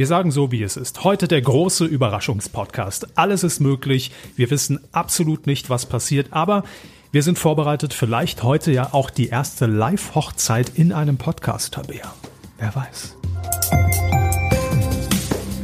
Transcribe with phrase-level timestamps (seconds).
[0.00, 1.04] Wir sagen so, wie es ist.
[1.04, 3.18] Heute der große Überraschungspodcast.
[3.18, 4.12] Alles ist möglich.
[4.34, 6.64] Wir wissen absolut nicht, was passiert, aber
[7.12, 7.92] wir sind vorbereitet.
[7.92, 12.14] Vielleicht heute ja auch die erste Live-Hochzeit in einem Podcast, Tabea.
[12.56, 13.18] Wer weiß.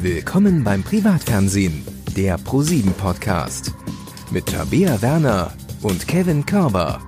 [0.02, 3.72] Willkommen beim Privatfernsehen, der ProSieben Podcast.
[4.30, 7.00] Mit Tabea Werner und Kevin Körber.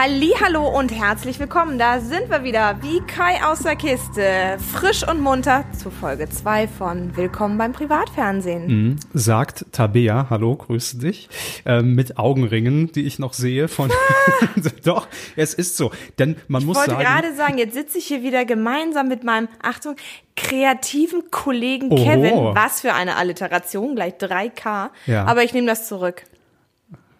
[0.00, 1.76] Hallo und herzlich willkommen.
[1.76, 6.68] Da sind wir wieder, wie Kai aus der Kiste, frisch und munter zu Folge 2
[6.68, 8.66] von Willkommen beim Privatfernsehen.
[8.68, 8.96] Mhm.
[9.12, 11.28] Sagt Tabea, hallo, grüße dich,
[11.66, 13.90] äh, mit Augenringen, die ich noch sehe von
[14.84, 17.98] Doch, es ist so, denn man ich muss sagen Ich wollte gerade sagen, jetzt sitze
[17.98, 19.96] ich hier wieder gemeinsam mit meinem Achtung
[20.36, 22.34] kreativen Kollegen Kevin.
[22.34, 22.54] Oho.
[22.54, 25.24] Was für eine Alliteration, gleich 3K, Ja.
[25.24, 26.22] aber ich nehme das zurück.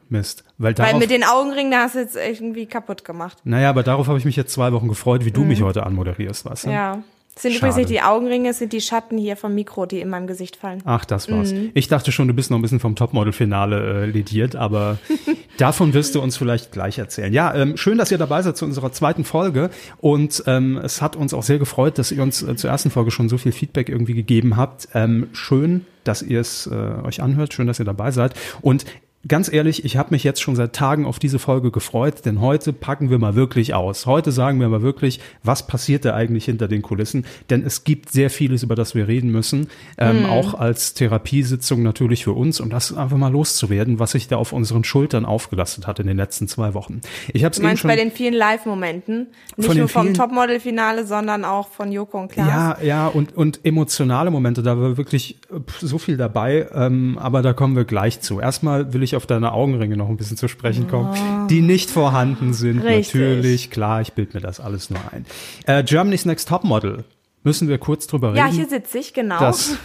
[0.09, 3.39] Mist, weil darauf Weil mit den Augenringen, da hast du jetzt irgendwie kaputt gemacht.
[3.45, 6.45] Naja, aber darauf habe ich mich jetzt zwei Wochen gefreut, wie du mich heute anmoderierst,
[6.45, 6.69] weißt du?
[6.69, 6.75] Mhm.
[6.75, 7.03] Ja.
[7.37, 7.59] Es sind Schade.
[7.59, 10.57] übrigens nicht die Augenringe, es sind die Schatten hier vom Mikro, die in meinem Gesicht
[10.57, 10.83] fallen.
[10.85, 11.53] Ach, das war's.
[11.53, 11.71] Mhm.
[11.73, 14.99] Ich dachte schon, du bist noch ein bisschen vom Topmodel-Finale äh, lediert, aber
[15.57, 17.33] davon wirst du uns vielleicht gleich erzählen.
[17.33, 21.15] Ja, ähm, schön, dass ihr dabei seid zu unserer zweiten Folge und ähm, es hat
[21.15, 23.89] uns auch sehr gefreut, dass ihr uns äh, zur ersten Folge schon so viel Feedback
[23.89, 24.89] irgendwie gegeben habt.
[24.95, 28.85] Ähm, schön, dass ihr es äh, euch anhört, schön, dass ihr dabei seid und
[29.27, 32.73] Ganz ehrlich, ich habe mich jetzt schon seit Tagen auf diese Folge gefreut, denn heute
[32.73, 34.07] packen wir mal wirklich aus.
[34.07, 37.27] Heute sagen wir mal wirklich, was passiert da eigentlich hinter den Kulissen?
[37.51, 42.23] Denn es gibt sehr vieles, über das wir reden müssen, ähm, auch als Therapiesitzung natürlich
[42.23, 45.99] für uns, um das einfach mal loszuwerden, was sich da auf unseren Schultern aufgelastet hat
[45.99, 47.01] in den letzten zwei Wochen.
[47.33, 49.27] Ich habe es meinst schon bei den vielen Live-Momenten?
[49.57, 52.49] Nicht nur vom Topmodel-Finale, sondern auch von Joko und Klaas?
[52.49, 57.43] Ja, ja, und, und emotionale Momente, da war wirklich äh, so viel dabei, ähm, aber
[57.43, 58.39] da kommen wir gleich zu.
[58.41, 62.55] Erstmal will ich auf deine Augenringe noch ein bisschen zu sprechen kommen, die nicht vorhanden
[62.55, 62.81] sind.
[62.83, 62.87] Oh.
[62.87, 63.15] Richtig.
[63.21, 65.27] Natürlich, klar, ich bild mir das alles nur ein.
[65.67, 67.05] Äh, Germany's Next Topmodel.
[67.45, 68.57] Müssen wir kurz drüber Ja, reden?
[68.57, 69.39] hier sitze ich, genau.
[69.39, 69.77] das,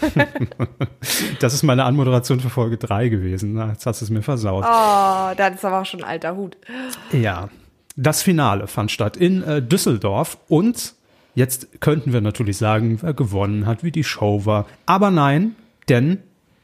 [1.39, 3.53] das ist meine Anmoderation für Folge drei gewesen.
[3.53, 4.63] Na, jetzt hast du es mir versaut.
[4.65, 6.57] oh, das ist aber auch schon ein alter Hut.
[7.11, 7.49] Ja,
[7.95, 10.95] das Finale fand statt in äh, Düsseldorf und
[11.35, 14.65] jetzt könnten wir natürlich sagen, wer gewonnen hat, wie die Show war.
[14.85, 15.55] Aber nein,
[15.89, 16.19] denn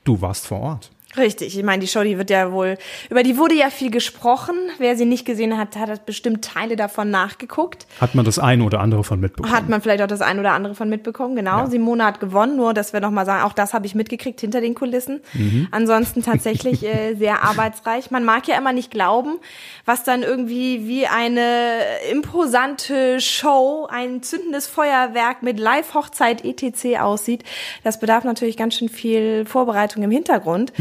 [0.05, 0.91] du warst vor Ort.
[1.17, 2.77] Richtig, ich meine, die Show, die wird ja wohl,
[3.09, 4.53] über die wurde ja viel gesprochen.
[4.77, 7.87] Wer sie nicht gesehen hat, hat bestimmt Teile davon nachgeguckt.
[7.99, 9.51] Hat man das eine oder andere von mitbekommen?
[9.51, 11.61] Hat man vielleicht auch das ein oder andere von mitbekommen, genau.
[11.61, 11.67] Ja.
[11.67, 14.75] Simone hat gewonnen, nur dass wir nochmal sagen, auch das habe ich mitgekriegt hinter den
[14.75, 15.21] Kulissen.
[15.33, 15.67] Mhm.
[15.71, 18.11] Ansonsten tatsächlich äh, sehr arbeitsreich.
[18.11, 19.39] Man mag ja immer nicht glauben,
[19.85, 21.79] was dann irgendwie wie eine
[22.11, 26.99] imposante Show, ein zündendes Feuerwerk mit Live-Hochzeit etc.
[26.99, 27.43] aussieht.
[27.83, 30.71] Das bedarf natürlich ganz schön viel Vorbereitung im Hintergrund.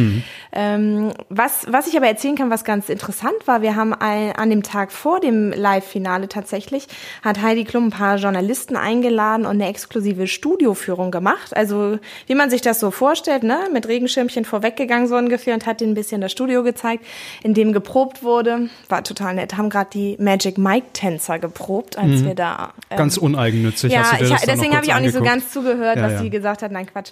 [0.53, 4.51] Ähm, was, was ich aber erzählen kann, was ganz interessant war, wir haben ein, an
[4.51, 6.89] dem Tag vor dem Live-Finale tatsächlich,
[7.23, 11.57] hat Heidi Klum ein paar Journalisten eingeladen und eine exklusive Studioführung gemacht.
[11.57, 13.59] Also wie man sich das so vorstellt, ne?
[13.73, 17.05] mit Regenschirmchen vorweggegangen so ungefähr und hat ihnen ein bisschen das Studio gezeigt,
[17.43, 18.69] in dem geprobt wurde.
[18.89, 19.57] War total nett.
[19.57, 22.73] Haben gerade die Magic Mike-Tänzer geprobt, als wir da...
[22.91, 23.93] ähm, Ganz uneigennützig.
[23.93, 25.25] ja, ich, deswegen habe ich auch nicht so angeguckt?
[25.25, 26.19] ganz zugehört, Ja, was ja.
[26.19, 26.73] sie gesagt hat.
[26.73, 27.11] Nein, Quatsch.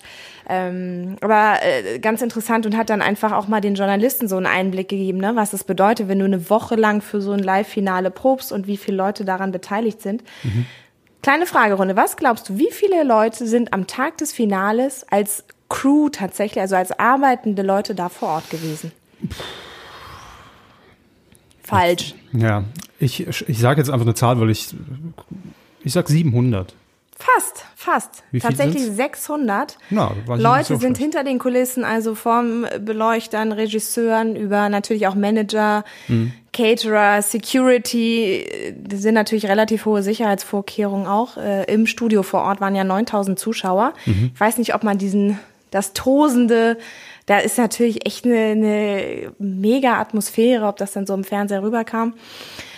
[0.48, 4.46] Ähm, aber äh, ganz interessant und hat dann einfach auch mal den Journalisten so einen
[4.46, 8.10] Einblick gegeben, ne, was es bedeutet, wenn du eine Woche lang für so ein Live-Finale
[8.10, 10.22] probst und wie viele Leute daran beteiligt sind.
[10.42, 10.66] Mhm.
[11.22, 11.96] Kleine Fragerunde.
[11.96, 16.76] Was glaubst du, wie viele Leute sind am Tag des Finales als Crew tatsächlich, also
[16.76, 18.92] als arbeitende Leute da vor Ort gewesen?
[21.62, 22.14] Falsch.
[22.32, 22.62] Ja,
[23.00, 24.68] ich, ich sage jetzt einfach eine Zahl, weil ich,
[25.82, 26.74] ich sag 700.
[27.18, 28.22] Fast, fast.
[28.30, 28.96] Wie Tatsächlich sind's?
[28.98, 35.84] 600 Na, Leute sind hinter den Kulissen, also vom Beleuchtern, Regisseuren über natürlich auch Manager,
[36.08, 36.32] Mhm.
[36.52, 38.74] Caterer, Security.
[38.82, 41.36] Das sind natürlich relativ hohe Sicherheitsvorkehrungen auch.
[41.36, 43.92] Äh, Im Studio vor Ort waren ja 9000 Zuschauer.
[44.06, 44.30] Mhm.
[44.34, 45.38] Ich weiß nicht, ob man diesen,
[45.70, 46.76] das tosende,
[47.26, 52.14] da ist natürlich echt eine, eine mega Atmosphäre, ob das dann so im Fernseher rüberkam.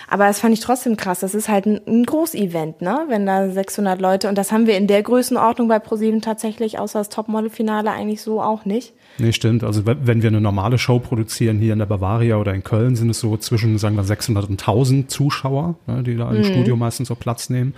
[0.09, 1.19] Aber das fand ich trotzdem krass.
[1.19, 3.05] Das ist halt ein, ein Großevent, ne?
[3.09, 6.99] Wenn da 600 Leute, und das haben wir in der Größenordnung bei ProSieben tatsächlich, außer
[6.99, 8.93] das Topmodel-Finale eigentlich so auch nicht.
[9.19, 9.63] Nee, stimmt.
[9.63, 13.09] Also wenn wir eine normale Show produzieren hier in der Bavaria oder in Köln, sind
[13.09, 17.09] es so zwischen, sagen wir, 600 und 1000 Zuschauer, ne, die da im Studio meistens
[17.09, 17.73] so Platz nehmen.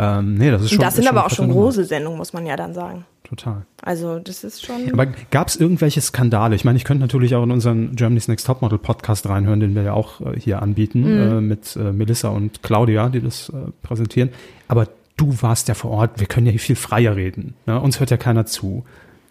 [0.00, 2.46] Ähm, nee, das ist schon das sind ist aber auch schon große Sendungen, muss man
[2.46, 3.04] ja dann sagen.
[3.24, 3.66] Total.
[3.82, 4.92] Also das ist schon.
[4.92, 6.54] Aber gab es irgendwelche Skandale?
[6.54, 9.82] Ich meine, ich könnte natürlich auch in unseren Germany's Next Topmodel Podcast reinhören, den wir
[9.82, 11.38] ja auch äh, hier anbieten, Mhm.
[11.38, 14.30] äh, mit äh, Melissa und Claudia, die das äh, präsentieren.
[14.68, 17.54] Aber du warst ja vor Ort, wir können ja hier viel freier reden.
[17.66, 17.78] Ne?
[17.80, 18.84] Uns hört ja keiner zu.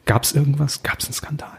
[0.06, 0.84] Gab es irgendwas?
[0.84, 1.58] Gab es einen Skandal?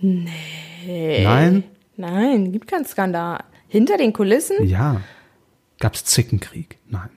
[0.00, 1.24] Nee.
[1.24, 1.64] Nein?
[1.96, 3.40] Nein, gibt keinen Skandal.
[3.66, 4.64] Hinter den Kulissen?
[4.66, 5.00] Ja.
[5.80, 6.78] Gab es Zickenkrieg?
[6.88, 7.10] Nein.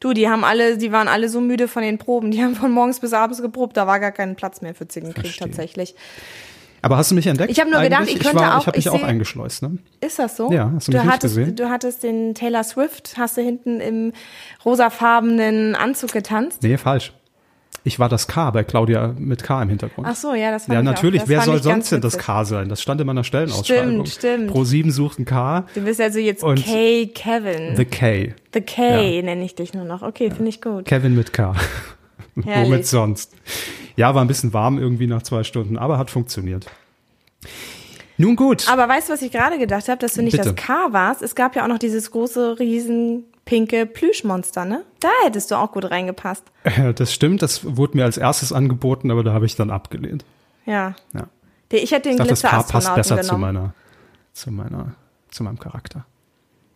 [0.00, 2.30] Du, die haben alle, die waren alle so müde von den Proben.
[2.30, 3.76] Die haben von morgens bis abends geprobt.
[3.76, 5.46] Da war gar kein Platz mehr für Zickenkrieg Verstehe.
[5.48, 5.94] tatsächlich.
[6.82, 7.50] Aber hast du mich entdeckt?
[7.50, 8.16] Ich hab nur gedacht, eigentlich?
[8.16, 9.76] ich könnte war, auch- Ich habe mich ich auch eingeschleust, ne?
[10.00, 10.50] Ist das so?
[10.50, 11.54] Ja, hast du mich nicht hattest, gesehen?
[11.56, 14.12] Du hattest den Taylor Swift, hast du hinten im
[14.64, 16.62] rosafarbenen Anzug getanzt?
[16.62, 17.12] Nee, falsch.
[17.82, 20.06] Ich war das K bei Claudia mit K im Hintergrund.
[20.10, 21.22] Ach so, ja, das fand ja, ich natürlich.
[21.26, 22.18] Wer soll sonst denn das.
[22.18, 22.68] K sein?
[22.68, 24.04] Das stand in meiner Stellenausschreibung.
[24.04, 24.50] Stimmt, stimmt.
[24.50, 25.64] Pro 7 sucht ein K.
[25.74, 27.76] Du bist also jetzt Kay Kevin.
[27.76, 28.34] The K.
[28.52, 30.02] The K nenne ich dich nur noch.
[30.02, 30.84] Okay, finde ich gut.
[30.84, 31.54] Kevin mit K.
[32.34, 33.34] Womit sonst?
[33.96, 36.66] Ja, war ein bisschen warm irgendwie nach zwei Stunden, aber hat funktioniert.
[38.20, 38.68] Nun gut.
[38.68, 40.52] Aber weißt du, was ich gerade gedacht habe, dass du nicht Bitte.
[40.52, 41.22] das K warst?
[41.22, 44.84] Es gab ja auch noch dieses große, riesen, pinke Plüschmonster, ne?
[45.00, 46.44] Da hättest du auch gut reingepasst.
[46.62, 50.24] Äh, Das stimmt, das wurde mir als erstes angeboten, aber da habe ich dann abgelehnt.
[50.66, 50.94] Ja.
[51.12, 51.26] Ja.
[51.72, 53.74] Ich hätte den Ich dachte, das K passt besser zu meiner,
[54.34, 54.94] zu meiner,
[55.30, 56.06] zu meinem Charakter.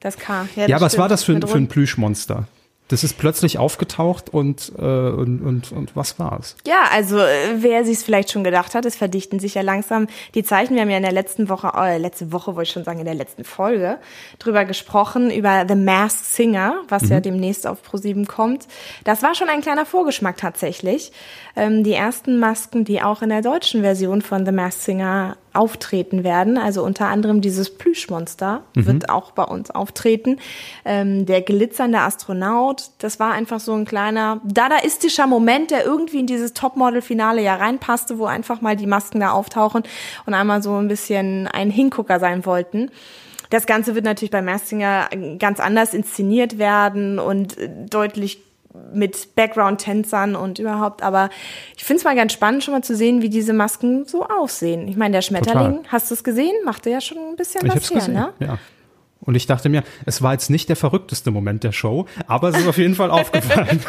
[0.01, 0.49] Das K.
[0.57, 1.45] Ja, aber was war stimmt.
[1.45, 2.49] das für, für ein Plüschmonster?
[2.89, 6.57] Das ist plötzlich aufgetaucht und, äh, und, und, und was war's?
[6.67, 10.07] Ja, also äh, wer sich es vielleicht schon gedacht hat, es verdichten sich ja langsam
[10.35, 10.75] die Zeichen.
[10.75, 13.07] Wir haben ja in der letzten Woche, äh, letzte Woche wollte ich schon sagen, in
[13.07, 13.99] der letzten Folge
[14.39, 18.69] drüber gesprochen, über The Masked Singer, was ja demnächst auf ProSieben kommt.
[19.05, 21.11] Das war schon ein kleiner Vorgeschmack tatsächlich.
[21.57, 26.25] Ähm, die ersten Masken, die auch in der deutschen Version von The Masked Singer auftreten
[26.25, 30.39] werden, also unter anderem dieses Plüschmonster wird auch bei uns auftreten.
[30.85, 36.27] Ähm, der glitzernde Astronaut, das war einfach so ein kleiner dadaistischer Moment, der irgendwie in
[36.27, 39.85] dieses Topmodel-Finale ja reinpasste, wo einfach mal die Masken da auftauchen
[40.27, 42.91] und einmal so ein bisschen ein Hingucker sein wollten.
[43.51, 45.09] Das Ganze wird natürlich bei Massinger
[45.39, 48.43] ganz anders inszeniert werden und äh, deutlich
[48.93, 51.03] mit Background-Tänzern und überhaupt.
[51.03, 51.31] Aber
[51.77, 54.89] ich finde es mal ganz spannend, schon mal zu sehen, wie diese Masken so aussehen.
[54.89, 55.93] Ich meine, der Schmetterling, Total.
[55.93, 56.55] hast du es gesehen?
[56.65, 58.33] Machte ja schon ein bisschen Ich was her, gesehen, ne?
[58.41, 58.59] ja.
[59.25, 62.59] Und ich dachte mir, es war jetzt nicht der verrückteste Moment der Show, aber es
[62.59, 63.81] ist auf jeden Fall aufgefallen.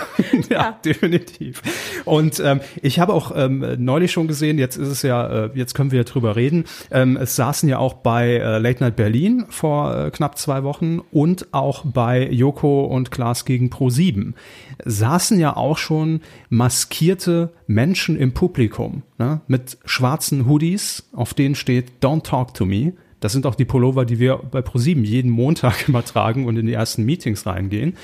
[0.50, 1.62] ja, definitiv.
[2.06, 5.74] Und ähm, ich habe auch ähm, neulich schon gesehen, jetzt ist es ja, äh, jetzt
[5.74, 6.66] können wir ja drüber reden.
[6.92, 11.00] Ähm, es saßen ja auch bei äh, Late Night Berlin vor äh, knapp zwei Wochen
[11.12, 14.36] und auch bei Joko und Klaas gegen Pro 7
[14.84, 21.94] saßen ja auch schon maskierte Menschen im Publikum ne, mit schwarzen Hoodies, auf denen steht
[22.02, 22.94] Don't Talk to Me.
[23.25, 26.68] Das sind auch die Pullover, die wir bei ProSieben jeden Montag immer tragen und in
[26.68, 27.98] die ersten Meetings reingehen.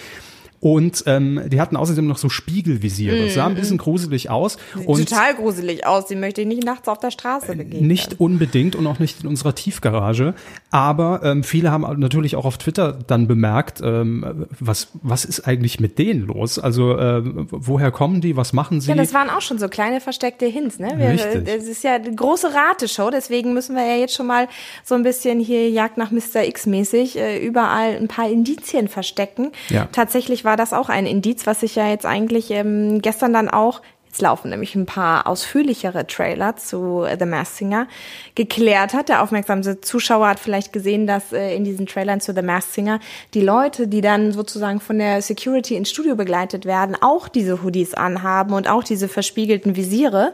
[0.61, 3.29] Und ähm, die hatten außerdem noch so Spiegelvisiere.
[3.31, 4.57] Sah ein bisschen gruselig aus.
[4.85, 6.05] Und Sieht total gruselig aus.
[6.05, 7.87] Die möchte ich nicht nachts auf der Straße begegnen.
[7.87, 10.35] nicht unbedingt und auch nicht in unserer Tiefgarage.
[10.69, 15.79] Aber ähm, viele haben natürlich auch auf Twitter dann bemerkt, ähm, was, was ist eigentlich
[15.79, 16.59] mit denen los?
[16.59, 18.37] Also äh, woher kommen die?
[18.37, 18.89] Was machen sie?
[18.89, 20.93] Ja, das waren auch schon so kleine versteckte Hints, ne?
[20.95, 21.45] Wir, Richtig.
[21.45, 24.47] Das ist ja eine große Rateshow, deswegen müssen wir ja jetzt schon mal
[24.83, 26.45] so ein bisschen hier Jagd nach Mr.
[26.47, 29.51] X mäßig äh, überall ein paar Indizien verstecken.
[29.69, 29.87] Ja.
[29.91, 33.81] Tatsächlich war das auch ein Indiz, was sich ja jetzt eigentlich ähm, gestern dann auch
[34.11, 37.87] Jetzt laufen nämlich ein paar ausführlichere Trailer zu äh, The Masked Singer
[38.35, 39.07] geklärt hat.
[39.07, 42.99] Der aufmerksame Zuschauer hat vielleicht gesehen, dass äh, in diesen Trailern zu The Masked Singer
[43.33, 47.93] die Leute, die dann sozusagen von der Security ins Studio begleitet werden, auch diese Hoodies
[47.93, 50.33] anhaben und auch diese verspiegelten Visiere.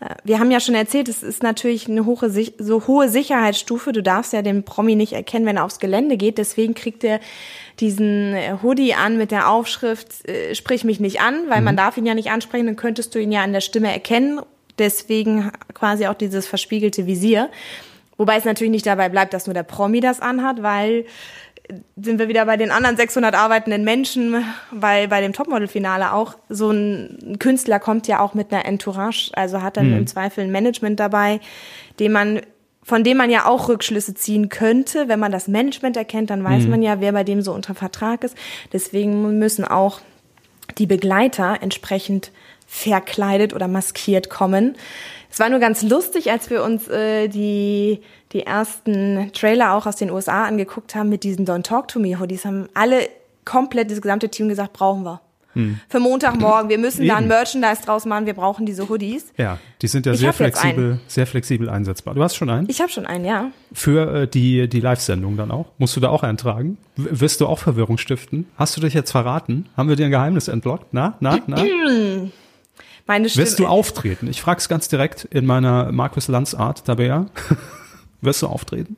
[0.00, 3.92] Äh, Wir haben ja schon erzählt, es ist natürlich eine hohe, so hohe Sicherheitsstufe.
[3.92, 6.38] Du darfst ja den Promi nicht erkennen, wenn er aufs Gelände geht.
[6.38, 7.20] Deswegen kriegt er
[7.80, 11.96] diesen äh, Hoodie an mit der Aufschrift, äh, sprich mich nicht an, weil man darf
[11.96, 14.40] ihn ja nicht ansprechen, dann könntest du ihn ja an der Stimme erkennen.
[14.78, 17.48] Deswegen quasi auch dieses verspiegelte Visier.
[18.16, 21.04] Wobei es natürlich nicht dabei bleibt, dass nur der Promi das anhat, weil
[21.96, 26.70] sind wir wieder bei den anderen 600 arbeitenden Menschen, weil bei dem Topmodel-Finale auch so
[26.70, 31.00] ein Künstler kommt ja auch mit einer Entourage, also hat dann im Zweifel ein Management
[31.00, 31.40] dabei,
[31.98, 32.40] dem man
[32.84, 35.08] von dem man ja auch Rückschlüsse ziehen könnte.
[35.08, 38.24] Wenn man das Management erkennt, dann weiß man ja, wer bei dem so unter Vertrag
[38.24, 38.36] ist.
[38.74, 40.02] Deswegen müssen auch
[40.76, 42.30] die Begleiter entsprechend
[42.66, 44.76] verkleidet oder maskiert kommen.
[45.34, 47.98] Es war nur ganz lustig, als wir uns äh, die,
[48.32, 52.20] die ersten Trailer auch aus den USA angeguckt haben mit diesen Don't Talk to Me
[52.20, 53.08] Hoodies, haben alle
[53.44, 55.20] komplett, das gesamte Team gesagt, brauchen wir.
[55.88, 57.28] Für Montagmorgen, wir müssen da ein Eben.
[57.28, 59.32] Merchandise draus machen, wir brauchen diese Hoodies.
[59.36, 62.14] ja, die sind ja Ich sehr flexibel, sehr flexibel einsetzbar.
[62.14, 62.68] Du hast schon einen?
[62.68, 63.50] Ich habe schon einen, ja.
[63.72, 65.66] Für äh, die, die Live-Sendung dann auch?
[65.78, 66.78] Musst du da auch eintragen?
[66.96, 68.46] W wirst du auch Verwirrung stiften?
[68.56, 69.68] Hast du dich jetzt verraten?
[69.76, 70.86] Haben wir dir ein Geheimnis entlockt?
[70.92, 71.64] Na, na, na?
[73.06, 73.46] Meine Stimme.
[73.46, 74.28] Wirst du auftreten?
[74.28, 77.26] Ich frage es ganz direkt in meiner Markus Lanz-Art, Tabea.
[78.20, 78.96] Wirst du auftreten?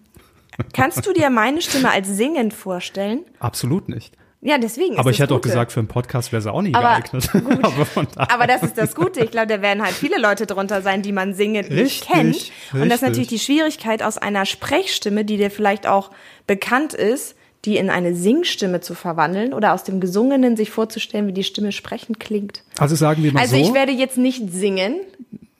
[0.73, 3.25] Kannst du dir meine Stimme als singend vorstellen?
[3.41, 4.15] Absolut nicht.
[4.41, 4.95] Ja, deswegen.
[4.95, 7.31] ist Aber ich hätte auch gesagt, für einen Podcast wäre es auch nie Aber geeignet.
[7.63, 8.31] Aber.
[8.33, 9.25] Aber das ist das Gute.
[9.25, 12.53] Ich glaube, da werden halt viele Leute drunter sein, die man singend nicht Richtig, kennt.
[12.81, 16.11] Und das ist natürlich die Schwierigkeit aus einer Sprechstimme, die dir vielleicht auch
[16.47, 17.36] bekannt ist,
[17.67, 21.73] die in eine Singstimme zu verwandeln oder aus dem Gesungenen sich vorzustellen, wie die Stimme
[21.73, 22.63] sprechend klingt.
[22.79, 23.63] Also sagen wir mal Also so.
[23.63, 24.95] ich werde jetzt nicht singen,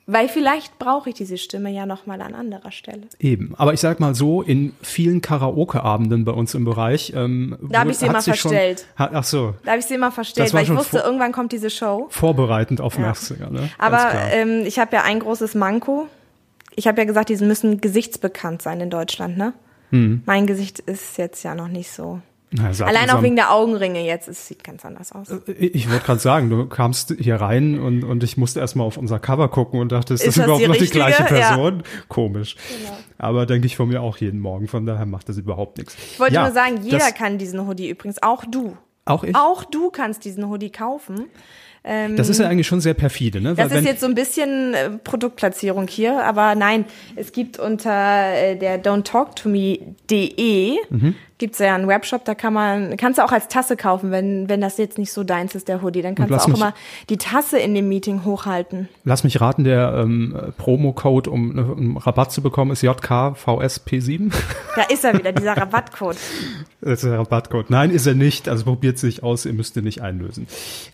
[0.09, 3.01] weil vielleicht brauche ich diese Stimme ja noch mal an anderer Stelle.
[3.19, 3.53] Eben.
[3.57, 7.11] Aber ich sag mal so, in vielen Karaoke-Abenden bei uns im Bereich.
[7.13, 8.85] Ähm, Da hab wurde- ich sie immer schon- verstellt.
[8.95, 9.53] Hat, ach so.
[9.65, 12.07] Da habe ich sie immer verstellt, weil ich schon wusste, irgendwann kommt diese Show.
[12.09, 13.13] Vorbereitend auf Ja.
[13.49, 13.69] Ne?
[13.77, 16.07] Aber ähm, ich habe ja ein großes Manko.
[16.77, 19.51] Ich habe ja gesagt, die müssen gesichtsbekannt sein in Deutschland, ne?
[19.91, 20.23] Hm.
[20.25, 22.21] Mein Gesicht ist jetzt ja noch nicht so.
[22.49, 24.29] Na, Allein auch wegen der Augenringe jetzt.
[24.29, 25.27] Es sieht ganz anders aus.
[25.47, 28.95] Ich ich wollte gerade sagen, du kamst hier rein und, und ich musste erstmal auf
[28.95, 31.27] unser Cover gucken und dachte, ist, Ist das das überhaupt die noch die gleiche Ja.
[31.27, 31.39] Genau.
[31.39, 31.83] Person?
[32.07, 32.55] Komisch.
[33.17, 35.97] Aber denke ich von mir auch jeden Morgen, von daher macht das überhaupt nichts.
[36.13, 38.77] Ich wollte Ja, nur sagen, jeder kann diesen Hoodie übrigens, auch du.
[39.03, 39.35] Auch ich?
[39.35, 41.25] Auch du kannst diesen Hoodie kaufen.
[42.15, 43.55] Das ist ja eigentlich schon sehr perfide, ne?
[43.55, 48.33] Das Weil ist jetzt so ein bisschen äh, Produktplatzierung hier, aber nein, es gibt unter
[48.33, 51.15] äh, der don'ttalktome.de Mhm.
[51.37, 54.59] gibt's ja einen Webshop, da kann man, kannst du auch als Tasse kaufen, wenn, wenn
[54.61, 56.73] das jetzt nicht so deins ist, der Hoodie, dann kannst du auch mich- immer
[57.09, 58.87] die Tasse in dem Meeting hochhalten.
[59.03, 64.31] Lass mich raten, der ähm, Promo-Code, um äh, einen Rabatt zu bekommen, ist JKVSP7.
[64.75, 66.17] Da ist er wieder, dieser Rabattcode.
[66.79, 67.71] Das ist der Rabattcode.
[67.71, 68.47] Nein, ist er nicht.
[68.47, 70.45] Also probiert sich aus, ihr müsst ihn nicht einlösen.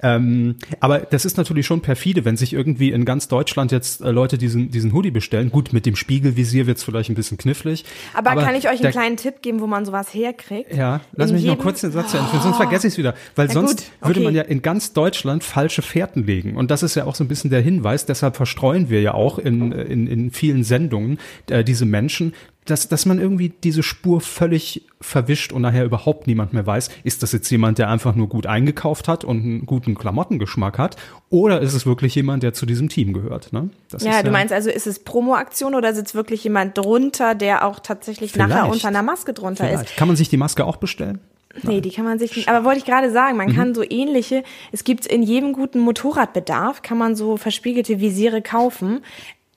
[0.02, 4.12] Ähm, aber das ist natürlich schon perfide, wenn sich irgendwie in ganz Deutschland jetzt äh,
[4.12, 5.50] Leute diesen, diesen Hoodie bestellen.
[5.50, 7.86] Gut, mit dem Spiegelvisier wird's vielleicht ein bisschen knifflig.
[8.14, 10.76] Aber, kann ich euch einen kleinen Tipp geben, wo man sowas herkriegt?
[10.76, 12.96] Ja, lass In mich noch jedem- kurz den Satz zu Ende führen, sonst vergesse ich
[12.96, 13.14] es wieder.
[13.38, 14.26] Weil Ja, sonst gut, würde okay.
[14.26, 16.58] man ja in ganz Deutschland falsche Fährten legen.
[16.58, 19.40] Und das ist ja auch so ein bisschen der Hinweis, deshalb verstreuen wir ja auch
[19.40, 21.18] in, in, in vielen Sendungen
[21.50, 22.34] äh, diese Menschen,
[22.66, 27.24] dass, dass man irgendwie diese Spur völlig verwischt und nachher überhaupt niemand mehr weiß, ist
[27.24, 30.96] das jetzt jemand, der einfach nur gut eingekauft hat und einen guten Klamottengeschmack hat,
[31.30, 33.52] oder ist es wirklich jemand, der zu diesem Team gehört?
[33.54, 33.70] Ne?
[33.90, 37.68] Das Ja, ist du meinst also, ist es Promo-Aktion oder sitzt wirklich jemand drunter, der
[37.68, 39.80] auch tatsächlich nachher unter einer Maske drunter ist?
[39.80, 39.98] vielleicht.
[39.98, 41.20] Kann man sich die Maske auch bestellen?
[41.62, 42.50] Nee, die kann man sich nicht.
[42.50, 46.82] Aber wollte ich gerade sagen, man kann so ähnliche, es gibt in jedem guten Motorradbedarf,
[46.82, 49.02] kann man so verspiegelte Visiere kaufen.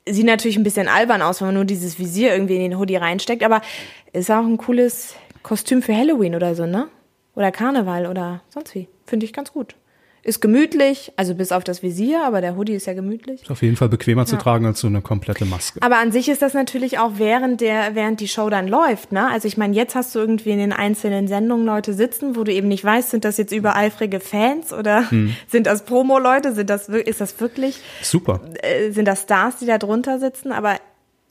[0.09, 2.97] Sieht natürlich ein bisschen albern aus, wenn man nur dieses Visier irgendwie in den Hoodie
[2.97, 3.61] reinsteckt, aber
[4.13, 6.89] ist auch ein cooles Kostüm für Halloween oder so, ne?
[7.35, 8.89] Oder Karneval oder sonst wie.
[9.05, 9.75] Finde ich ganz gut.
[10.27, 13.43] Ist gemütlich, also bis auf das Visier, aber der Hoodie ist ja gemütlich.
[13.43, 15.81] Ist auf jeden Fall bequemer zu tragen als so eine komplette Maske.
[15.83, 19.31] Aber an sich ist das natürlich auch während der, während die Show dann läuft, ne?
[19.31, 22.53] Also ich meine, jetzt hast du irgendwie in den einzelnen Sendungen Leute sitzen, wo du
[22.53, 25.05] eben nicht weißt, sind das jetzt übereifrige Fans oder
[25.47, 28.41] sind das Promo-Leute, sind das, ist das wirklich, Super.
[28.63, 30.51] äh, sind das Stars, die da drunter sitzen?
[30.51, 30.77] Aber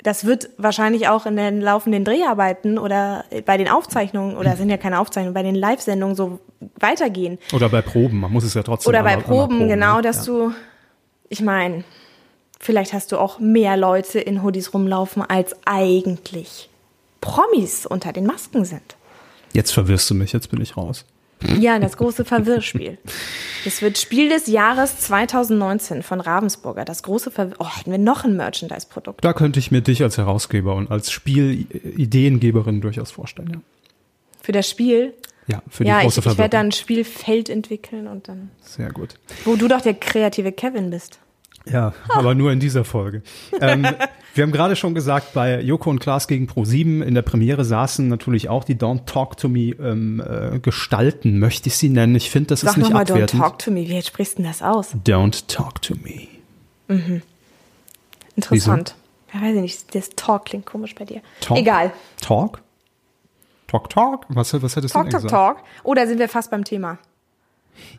[0.05, 4.69] das wird wahrscheinlich auch in den laufenden Dreharbeiten oder bei den Aufzeichnungen, oder es sind
[4.69, 6.39] ja keine Aufzeichnungen, bei den Live-Sendungen so
[6.79, 7.39] weitergehen.
[7.53, 10.01] Oder bei Proben, man muss es ja trotzdem Oder bei Proben, genau, ne?
[10.03, 10.33] dass ja.
[10.33, 10.51] du,
[11.29, 11.83] ich meine,
[12.59, 16.69] vielleicht hast du auch mehr Leute in Hoodies rumlaufen, als eigentlich
[17.19, 18.95] Promis unter den Masken sind.
[19.53, 21.05] Jetzt verwirrst du mich, jetzt bin ich raus.
[21.59, 22.97] Ja, das große Verwirrspiel.
[23.65, 26.85] Das wird Spiel des Jahres 2019 von Ravensburger.
[26.85, 27.55] Das große Verwirr...
[27.59, 29.23] Oh, hätten wir noch ein Merchandise-Produkt.
[29.23, 33.49] Da könnte ich mir dich als Herausgeber und als Spielideengeberin durchaus vorstellen.
[33.53, 33.59] Ja,
[34.41, 35.13] Für das Spiel.
[35.47, 36.51] ja für die Ja, ich, große ich werde Verwirrung.
[36.51, 38.51] dann ein Spielfeld entwickeln und dann...
[38.61, 39.15] Sehr gut.
[39.43, 41.19] Wo du doch der kreative Kevin bist.
[41.71, 43.21] Ja, aber nur in dieser Folge.
[43.59, 43.87] ähm,
[44.33, 48.07] wir haben gerade schon gesagt, bei Joko und Klaas gegen Pro7 in der Premiere saßen
[48.07, 52.15] natürlich auch die Don't Talk to Me ähm, äh, Gestalten, möchte ich sie nennen.
[52.15, 53.41] Ich finde, das ist Sag nicht nochmal, don't abwertend.
[53.41, 53.87] talk to me.
[53.87, 54.93] Wie sprichst du denn das aus?
[55.05, 56.27] Don't Talk to Me.
[58.35, 58.95] Interessant.
[59.33, 61.21] Ja, weiß ich nicht, das Talk klingt komisch bei dir.
[61.41, 61.57] Talk?
[61.57, 61.91] Egal.
[62.21, 62.61] Talk?
[63.67, 64.25] Talk, talk?
[64.29, 65.57] Was, was hättest Talk, du denn talk, gesagt?
[65.57, 65.83] talk.
[65.83, 66.99] Oder sind wir fast beim Thema?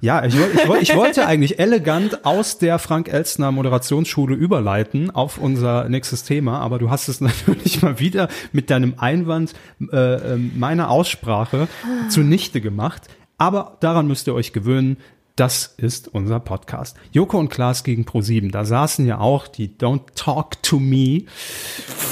[0.01, 5.11] Ja, ich, woll- ich, woll- ich wollte eigentlich elegant aus der Frank Elstner Moderationsschule überleiten
[5.11, 9.55] auf unser nächstes Thema, aber du hast es natürlich mal wieder mit deinem Einwand
[9.93, 9.97] äh,
[10.35, 11.69] ähm, meiner Aussprache
[12.09, 13.03] zunichte gemacht.
[13.39, 14.97] Aber daran müsst ihr euch gewöhnen.
[15.37, 16.97] Das ist unser Podcast.
[17.13, 18.51] Joko und Klaas gegen Pro7.
[18.51, 21.25] Da saßen ja auch die Don't Talk to Me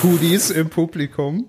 [0.03, 1.47] Hoodies im Publikum.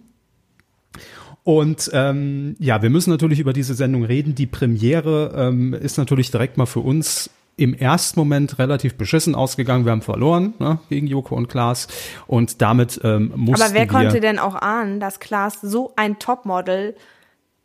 [1.45, 4.33] Und ähm, ja, wir müssen natürlich über diese Sendung reden.
[4.33, 9.85] Die Premiere ähm, ist natürlich direkt mal für uns im ersten Moment relativ beschissen ausgegangen.
[9.85, 11.87] Wir haben verloren ne, gegen Joko und Klaas
[12.25, 16.95] und damit ähm, mussten Aber wer konnte denn auch ahnen, dass Klaas so ein Topmodel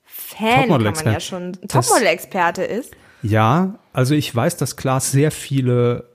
[0.05, 2.95] Fan, kann man ja schon, Topmodel-Experte ist?
[3.23, 6.10] Ja, also ich weiß, dass Klaas sehr viele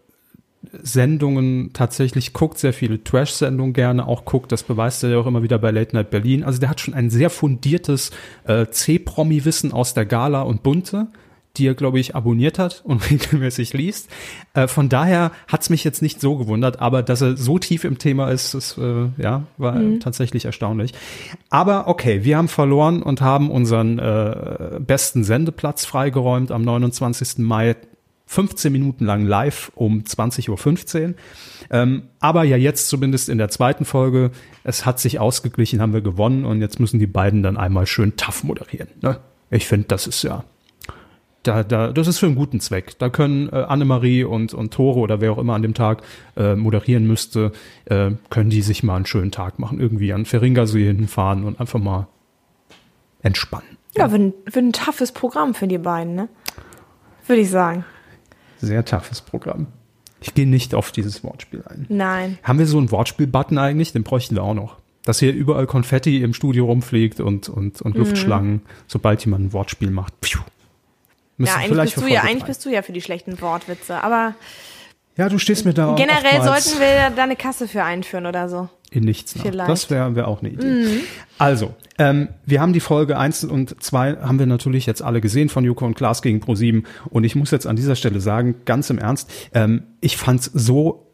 [0.82, 4.52] Sendungen tatsächlich guckt, sehr viele Trash-Sendungen gerne auch guckt.
[4.52, 6.44] Das beweist er ja auch immer wieder bei Late Night Berlin.
[6.44, 8.12] Also der hat schon ein sehr fundiertes
[8.46, 11.08] äh, C-Promi-Wissen aus der Gala und Bunte.
[11.58, 14.10] die er, glaube ich, abonniert hat und regelmäßig liest.
[14.54, 17.98] Äh, von daher hat's mich jetzt nicht so gewundert, aber dass er so tief im
[17.98, 20.02] Thema ist, das äh, ja, war mhm.
[20.02, 20.92] tatsächlich erstaunlich.
[21.50, 27.38] Aber okay, wir haben verloren und haben unseren äh, besten Sendeplatz freigeräumt am 29.
[27.38, 27.76] Mai
[28.27, 31.13] 15 Minuten lang live um 20.15 Uhr.
[31.70, 34.32] Ähm, aber ja jetzt zumindest in der zweiten Folge,
[34.63, 38.17] es hat sich ausgeglichen, haben wir gewonnen und jetzt müssen die beiden dann einmal schön
[38.17, 38.89] tough moderieren.
[39.01, 39.20] Ne?
[39.50, 40.44] Ich finde, das ist ja,
[41.44, 42.98] da, da, das ist für einen guten Zweck.
[42.98, 46.01] Da können äh, Annemarie und, und Tore oder wer auch immer an dem Tag
[46.36, 47.51] äh, moderieren müsste,
[47.86, 51.79] äh, können die sich mal einen schönen Tag machen, irgendwie an Feringersee hinfahren und einfach
[51.79, 52.08] mal
[53.22, 53.77] entspannen.
[53.96, 56.27] Ja, für ein, für ein toughes Programm für die beiden, ne?
[57.27, 57.86] Würde ich sagen.
[58.62, 59.68] Sehr toughes Programm.
[60.22, 61.86] Ich gehe nicht auf dieses Wortspiel ein.
[61.90, 62.40] Nein.
[62.44, 63.94] Haben wir so einen Wortspiel-Button eigentlich?
[63.94, 64.78] Den bräuchten wir auch noch.
[65.04, 68.62] Dass hier überall Konfetti im Studio rumfliegt und, und, und Luftschlangen, mhm.
[68.88, 70.14] sobald jemand ein Wortspiel macht.
[70.22, 70.42] Pfiuh.
[71.38, 74.36] Ja, eigentlich bist, du ja, eigentlich bist du ja für die schlechten Wortwitze, aber.
[75.18, 78.70] Ja, du stehst mir da Generell sollten wir da eine Kasse für einführen oder so.
[78.96, 79.36] In nichts.
[79.36, 79.68] Nach.
[79.68, 80.66] Das wäre wär auch eine Idee.
[80.66, 81.02] Mhm.
[81.38, 85.50] Also, ähm, wir haben die Folge 1 und 2 haben wir natürlich jetzt alle gesehen
[85.50, 88.90] von Joko und Klaas gegen Pro7 und ich muss jetzt an dieser Stelle sagen, ganz
[88.90, 91.06] im Ernst, ähm, ich fand's so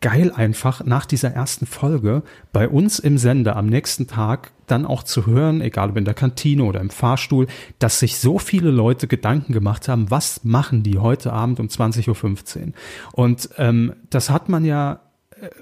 [0.00, 5.02] geil einfach nach dieser ersten Folge bei uns im Sender am nächsten Tag dann auch
[5.02, 7.46] zu hören, egal ob in der Kantine oder im Fahrstuhl,
[7.78, 12.58] dass sich so viele Leute Gedanken gemacht haben, was machen die heute Abend um 20.15
[12.58, 12.72] Uhr.
[13.12, 15.00] Und ähm, das hat man ja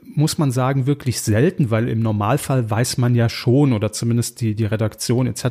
[0.03, 4.55] muss man sagen, wirklich selten, weil im Normalfall weiß man ja schon oder zumindest die,
[4.55, 5.45] die Redaktion etc.,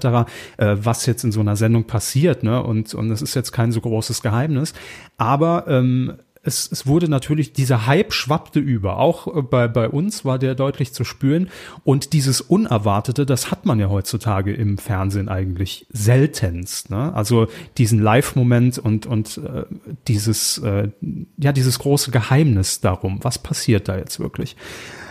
[0.57, 2.43] äh, was jetzt in so einer Sendung passiert.
[2.43, 2.62] Ne?
[2.62, 4.74] Und, und es ist jetzt kein so großes Geheimnis.
[5.17, 8.98] Aber ähm, es, es wurde natürlich, dieser Hype schwappte über.
[8.98, 11.50] Auch äh, bei, bei uns war der deutlich zu spüren.
[11.84, 16.89] Und dieses Unerwartete, das hat man ja heutzutage im Fernsehen eigentlich seltenst.
[16.89, 17.13] Ne?
[17.13, 19.65] Also diesen Live-Moment und, und äh,
[20.08, 20.89] dieses, äh,
[21.38, 24.55] ja, dieses große Geheimnis darum, was passiert da jetzt wirklich.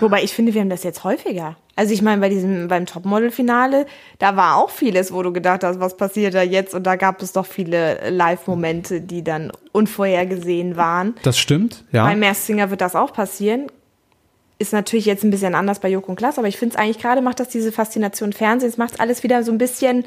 [0.00, 1.57] Wobei ich finde, wir haben das jetzt häufiger.
[1.76, 3.87] Also ich meine, bei diesem, beim Topmodel-Finale,
[4.19, 6.75] da war auch vieles, wo du gedacht hast, was passiert da jetzt?
[6.75, 11.14] Und da gab es doch viele Live-Momente, die dann unvorhergesehen waren.
[11.23, 12.05] Das stimmt, ja.
[12.05, 13.67] Bei Masked Singer wird das auch passieren.
[14.59, 16.99] Ist natürlich jetzt ein bisschen anders bei Joko und Klaas, aber ich finde es eigentlich
[16.99, 20.05] gerade macht das diese Faszination Fernsehens, macht alles wieder so ein bisschen,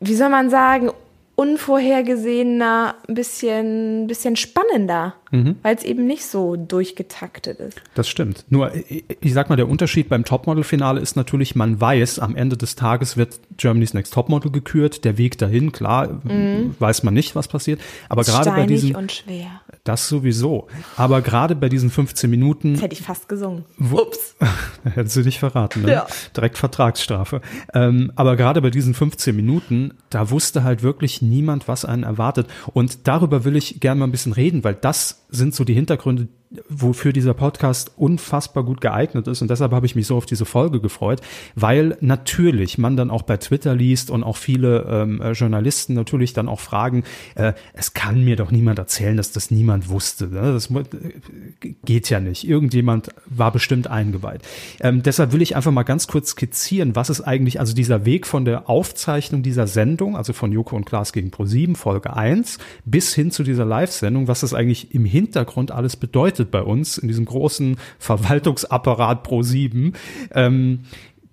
[0.00, 0.90] wie soll man sagen,
[1.38, 5.56] unvorhergesehener, ein bisschen, bisschen spannender, mhm.
[5.62, 7.80] weil es eben nicht so durchgetaktet ist.
[7.94, 8.44] Das stimmt.
[8.48, 8.72] Nur,
[9.20, 13.16] ich sag mal, der Unterschied beim Topmodel-Finale ist natürlich, man weiß, am Ende des Tages
[13.16, 15.04] wird Germany's Next Topmodel gekürt.
[15.04, 16.74] Der Weg dahin, klar, mhm.
[16.78, 17.80] weiß man nicht, was passiert.
[18.08, 18.94] Aber gerade bei diesen.
[18.94, 19.60] und schwer.
[19.84, 20.68] Das sowieso.
[20.96, 22.74] Aber gerade bei diesen 15 Minuten.
[22.74, 23.64] Das hätte ich fast gesungen.
[23.76, 24.36] Wo, Ups.
[24.84, 25.92] hättest du nicht verraten, ne?
[25.92, 26.06] Ja.
[26.36, 27.40] Direkt Vertragsstrafe.
[27.74, 32.46] Ähm, aber gerade bei diesen 15 Minuten, da wusste halt wirklich niemand, was einen erwartet.
[32.72, 36.28] Und darüber will ich gerne mal ein bisschen reden, weil das sind so die Hintergründe,
[36.68, 39.42] wofür dieser Podcast unfassbar gut geeignet ist.
[39.42, 41.20] Und deshalb habe ich mich so auf diese Folge gefreut,
[41.54, 46.32] weil natürlich man dann auch bei Twitter liest und auch viele ähm, äh, Journalisten natürlich
[46.32, 50.28] dann auch fragen, äh, es kann mir doch niemand erzählen, dass das niemand wusste.
[50.28, 50.52] Ne?
[50.52, 52.48] Das äh, geht ja nicht.
[52.48, 54.40] Irgendjemand war bestimmt eingeweiht.
[54.80, 58.26] Ähm, deshalb will ich einfach mal ganz kurz skizzieren, was ist eigentlich, also dieser Weg
[58.26, 63.14] von der Aufzeichnung dieser Sendung, also von Joko und Klaas gegen Pro7, Folge 1, bis
[63.14, 67.08] hin zu dieser Live-Sendung, was das eigentlich im Hintergrund alles bedeutet bedeutet bei uns in
[67.08, 69.92] diesem großen Verwaltungsapparat Pro 7.
[70.34, 70.80] Ähm,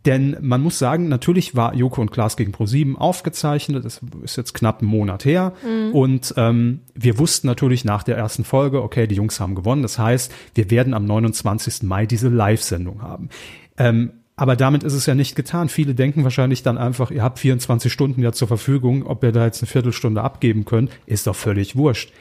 [0.05, 3.85] denn man muss sagen, natürlich war Joko und Klaas gegen Pro7 aufgezeichnet.
[3.85, 5.53] Das ist jetzt knapp einen Monat her.
[5.63, 5.93] Mhm.
[5.93, 9.81] Und ähm, wir wussten natürlich nach der ersten Folge, okay, die Jungs haben gewonnen.
[9.81, 11.83] Das heißt, wir werden am 29.
[11.83, 13.29] Mai diese Live-Sendung haben.
[13.77, 15.69] Ähm, aber damit ist es ja nicht getan.
[15.69, 19.45] Viele denken wahrscheinlich dann einfach, ihr habt 24 Stunden ja zur Verfügung, ob ihr da
[19.45, 22.11] jetzt eine Viertelstunde abgeben könnt, ist doch völlig wurscht.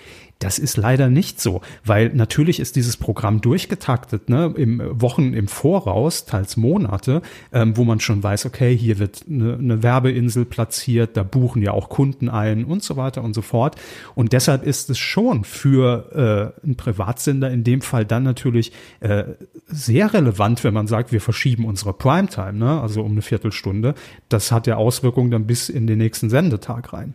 [0.40, 5.48] Das ist leider nicht so, weil natürlich ist dieses Programm durchgetaktet, ne, im Wochen im
[5.48, 11.16] Voraus, teils Monate, ähm, wo man schon weiß, okay, hier wird eine, eine Werbeinsel platziert,
[11.16, 13.76] da buchen ja auch Kunden ein und so weiter und so fort.
[14.14, 19.24] Und deshalb ist es schon für äh, einen Privatsender in dem Fall dann natürlich äh,
[19.68, 23.94] sehr relevant, wenn man sagt, wir verschieben unsere Primetime, ne, also um eine Viertelstunde.
[24.28, 27.14] Das hat ja Auswirkungen dann bis in den nächsten Sendetag rein.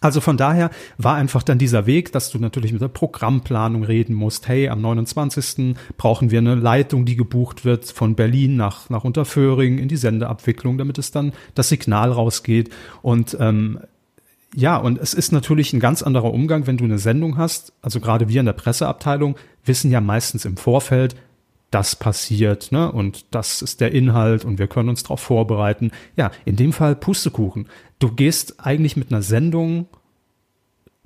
[0.00, 4.14] Also von daher war einfach dann dieser Weg, dass du natürlich mit der Programmplanung reden
[4.14, 4.46] musst.
[4.46, 5.74] Hey, am 29.
[5.96, 10.76] brauchen wir eine Leitung, die gebucht wird von Berlin nach, nach Unterföhring in die Sendeabwicklung,
[10.76, 12.70] damit es dann das Signal rausgeht.
[13.00, 13.80] Und ähm,
[14.54, 17.72] ja, und es ist natürlich ein ganz anderer Umgang, wenn du eine Sendung hast.
[17.82, 21.16] Also gerade wir in der Presseabteilung wissen ja meistens im Vorfeld,
[21.70, 22.90] das passiert, ne?
[22.90, 25.90] Und das ist der Inhalt und wir können uns darauf vorbereiten.
[26.16, 27.68] Ja, in dem Fall Pustekuchen.
[27.98, 29.86] Du gehst eigentlich mit einer Sendung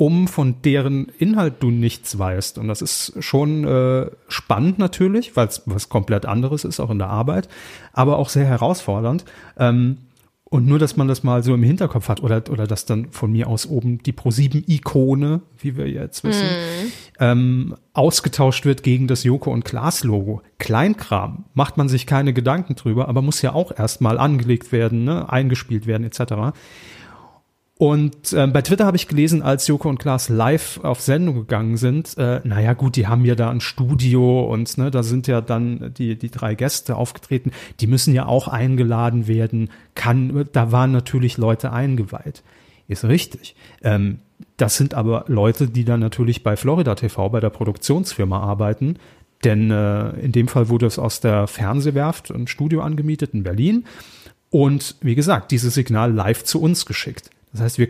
[0.01, 2.57] um von deren Inhalt du nichts weißt.
[2.57, 6.99] Und das ist schon äh, spannend natürlich, weil es was komplett anderes ist, auch in
[6.99, 7.51] der Arbeit,
[7.92, 9.27] aber auch sehr herausfordernd.
[9.59, 9.99] Ähm,
[10.52, 13.30] und nur, dass man das mal so im Hinterkopf hat oder, oder dass dann von
[13.30, 16.92] mir aus oben die Pro7-Ikone, wie wir jetzt wissen, mm.
[17.20, 20.42] ähm, ausgetauscht wird gegen das Joko und Klaas-Logo.
[20.58, 25.30] Kleinkram, macht man sich keine Gedanken drüber, aber muss ja auch erstmal angelegt werden, ne,
[25.30, 26.52] eingespielt werden etc.
[27.81, 31.79] Und äh, bei Twitter habe ich gelesen, als Joko und Klaas live auf Sendung gegangen
[31.79, 35.40] sind, äh, naja gut, die haben ja da ein Studio und ne, da sind ja
[35.40, 40.93] dann die, die drei Gäste aufgetreten, die müssen ja auch eingeladen werden, kann, da waren
[40.93, 42.43] natürlich Leute eingeweiht.
[42.87, 43.57] Ist richtig.
[43.81, 44.19] Ähm,
[44.59, 48.99] das sind aber Leute, die dann natürlich bei Florida TV, bei der Produktionsfirma arbeiten,
[49.43, 53.87] denn äh, in dem Fall wurde es aus der Fernsehwerft ein Studio angemietet in Berlin
[54.51, 57.31] und wie gesagt, dieses Signal live zu uns geschickt.
[57.52, 57.88] Das heißt, wir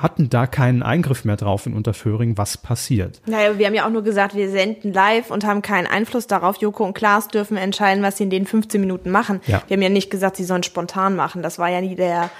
[0.00, 3.20] hatten da keinen Eingriff mehr drauf in Unterföhring, was passiert.
[3.26, 6.56] Naja, wir haben ja auch nur gesagt, wir senden live und haben keinen Einfluss darauf.
[6.56, 9.40] Joko und Klaas dürfen entscheiden, was sie in den 15 Minuten machen.
[9.46, 9.62] Ja.
[9.66, 11.42] Wir haben ja nicht gesagt, sie sollen spontan machen.
[11.42, 12.30] Das war ja nie der,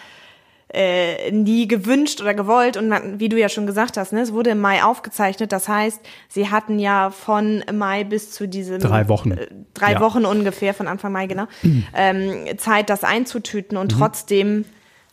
[0.73, 2.77] äh, nie gewünscht oder gewollt.
[2.77, 5.53] Und man, wie du ja schon gesagt hast, ne, es wurde im Mai aufgezeichnet.
[5.53, 10.01] Das heißt, sie hatten ja von Mai bis zu diesem drei Wochen, äh, drei ja.
[10.01, 11.85] Wochen ungefähr von Anfang Mai genau mhm.
[11.95, 13.99] ähm, Zeit, das einzutüten und mhm.
[13.99, 14.65] trotzdem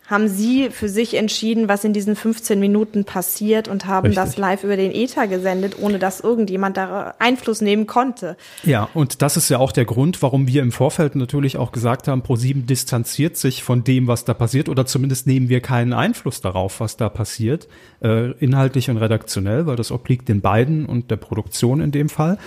[0.10, 4.24] haben Sie für sich entschieden, was in diesen 15 Minuten passiert und haben Richtig.
[4.24, 8.36] das live über den Ether gesendet, ohne dass irgendjemand da Einfluss nehmen konnte.
[8.64, 12.08] Ja, und das ist ja auch der Grund, warum wir im Vorfeld natürlich auch gesagt
[12.08, 16.42] haben, ProSieben distanziert sich von dem, was da passiert, oder zumindest nehmen wir keinen Einfluss
[16.42, 17.68] darauf, was da passiert,
[18.02, 22.40] äh, inhaltlich und redaktionell, weil das obliegt den beiden und der Produktion in dem Fall.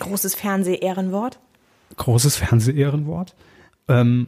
[0.00, 1.38] Großes Fernseh-Ehrenwort.
[1.96, 3.34] Großes Fernseh-Ehrenwort.
[3.88, 4.26] Ähm,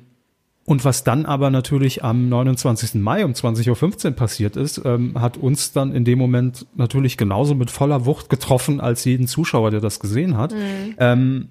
[0.69, 2.97] und was dann aber natürlich am 29.
[2.97, 7.55] Mai um 20.15 Uhr passiert ist, ähm, hat uns dann in dem Moment natürlich genauso
[7.55, 10.53] mit voller Wucht getroffen als jeden Zuschauer, der das gesehen hat.
[10.53, 10.95] Mhm.
[10.99, 11.49] Ähm,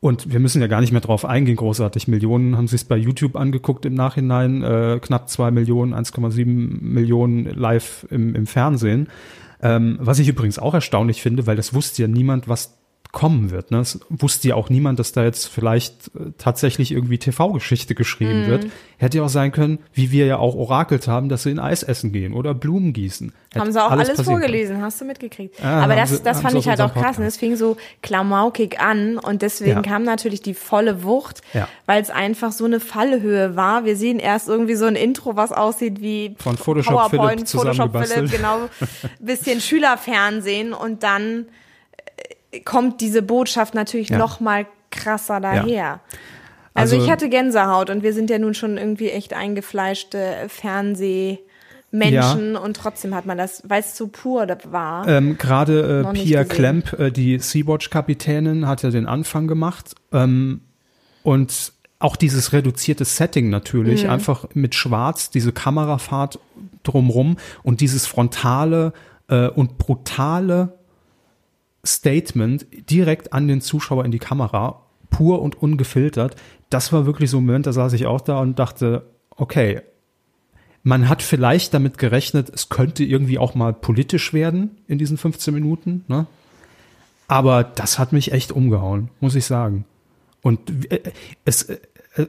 [0.00, 2.08] und wir müssen ja gar nicht mehr drauf eingehen, großartig.
[2.08, 8.04] Millionen haben sich bei YouTube angeguckt im Nachhinein, äh, knapp zwei Millionen, 1,7 Millionen live
[8.10, 9.06] im, im Fernsehen.
[9.62, 12.76] Ähm, was ich übrigens auch erstaunlich finde, weil das wusste ja niemand, was
[13.12, 13.70] kommen wird.
[13.70, 13.78] Ne?
[13.78, 18.46] Es wusste ja auch niemand, dass da jetzt vielleicht äh, tatsächlich irgendwie TV-Geschichte geschrieben mm.
[18.48, 18.66] wird.
[18.98, 21.82] Hätte ja auch sein können, wie wir ja auch orakelt haben, dass sie in Eis
[21.82, 23.32] essen gehen oder Blumen gießen.
[23.50, 24.84] Hätte haben sie auch alles, alles vorgelesen, können.
[24.84, 25.62] hast du mitgekriegt.
[25.62, 27.18] Ah, Aber das, sie, das fand ich halt auch krass.
[27.18, 27.26] Ne?
[27.26, 29.82] Es fing so klamaukig an und deswegen ja.
[29.82, 31.68] kam natürlich die volle Wucht, ja.
[31.86, 33.84] weil es einfach so eine Fallhöhe war.
[33.84, 38.06] Wir sehen erst irgendwie so ein Intro, was aussieht wie von Photoshop PowerPoint, Philipp Photoshop
[38.06, 38.68] Philipp, genau,
[39.18, 41.46] bisschen Schülerfernsehen und dann
[42.64, 44.18] kommt diese Botschaft natürlich ja.
[44.18, 45.66] noch mal krasser daher.
[45.66, 46.00] Ja.
[46.74, 51.40] Also, also, ich hatte Gänsehaut und wir sind ja nun schon irgendwie echt eingefleischte Fernsehmenschen
[52.52, 52.60] ja.
[52.60, 55.08] und trotzdem hat man das, weil es so pur war.
[55.08, 60.60] Ähm, Gerade äh, Pia Klemp, äh, die Sea-Watch-Kapitänin, hat ja den Anfang gemacht ähm,
[61.22, 64.10] und auch dieses reduzierte Setting natürlich, mhm.
[64.10, 66.38] einfach mit Schwarz, diese Kamerafahrt
[66.82, 68.92] drumrum und dieses frontale
[69.28, 70.74] äh, und brutale
[71.86, 76.36] Statement direkt an den Zuschauer in die Kamera, pur und ungefiltert.
[76.70, 79.82] Das war wirklich so ein Moment, da saß ich auch da und dachte, okay,
[80.82, 85.52] man hat vielleicht damit gerechnet, es könnte irgendwie auch mal politisch werden in diesen 15
[85.52, 86.26] Minuten, ne?
[87.28, 89.84] Aber das hat mich echt umgehauen, muss ich sagen.
[90.42, 91.00] Und äh,
[91.44, 91.78] es, äh,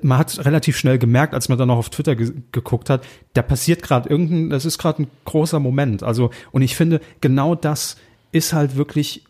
[0.02, 3.44] man hat relativ schnell gemerkt, als man dann noch auf Twitter ge geguckt hat, da
[3.44, 6.02] passiert gerade irgendein, das ist gerade ein großer Moment.
[6.02, 7.98] Also, und ich finde, genau das
[8.32, 9.24] ist halt wirklich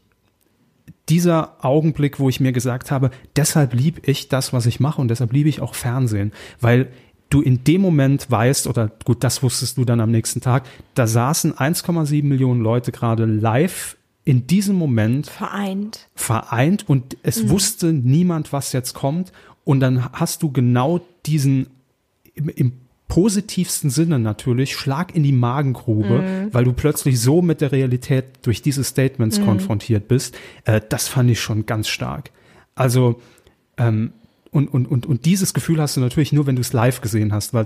[1.10, 5.08] dieser Augenblick, wo ich mir gesagt habe, deshalb liebe ich das, was ich mache und
[5.08, 6.90] deshalb liebe ich auch Fernsehen, weil
[7.30, 10.64] du in dem Moment weißt, oder gut, das wusstest du dann am nächsten Tag,
[10.96, 16.10] da saßen 1,7 Millionen Leute gerade live in diesem Moment vereint.
[16.14, 17.50] Vereint und es mhm.
[17.50, 19.32] wusste niemand, was jetzt kommt.
[19.64, 21.68] Und dann hast du genau diesen
[22.34, 22.74] im, im
[23.08, 26.54] positivsten Sinne natürlich Schlag in die Magengrube, mhm.
[26.54, 29.46] weil du plötzlich so mit der Realität durch diese Statements mhm.
[29.46, 30.38] konfrontiert bist.
[30.66, 32.32] Äh, das fand ich schon ganz stark.
[32.76, 33.22] Also
[33.78, 34.14] ähm,
[34.58, 37.32] und, und, und, und dieses Gefühl hast du natürlich nur, wenn du es live gesehen
[37.32, 37.66] hast, weil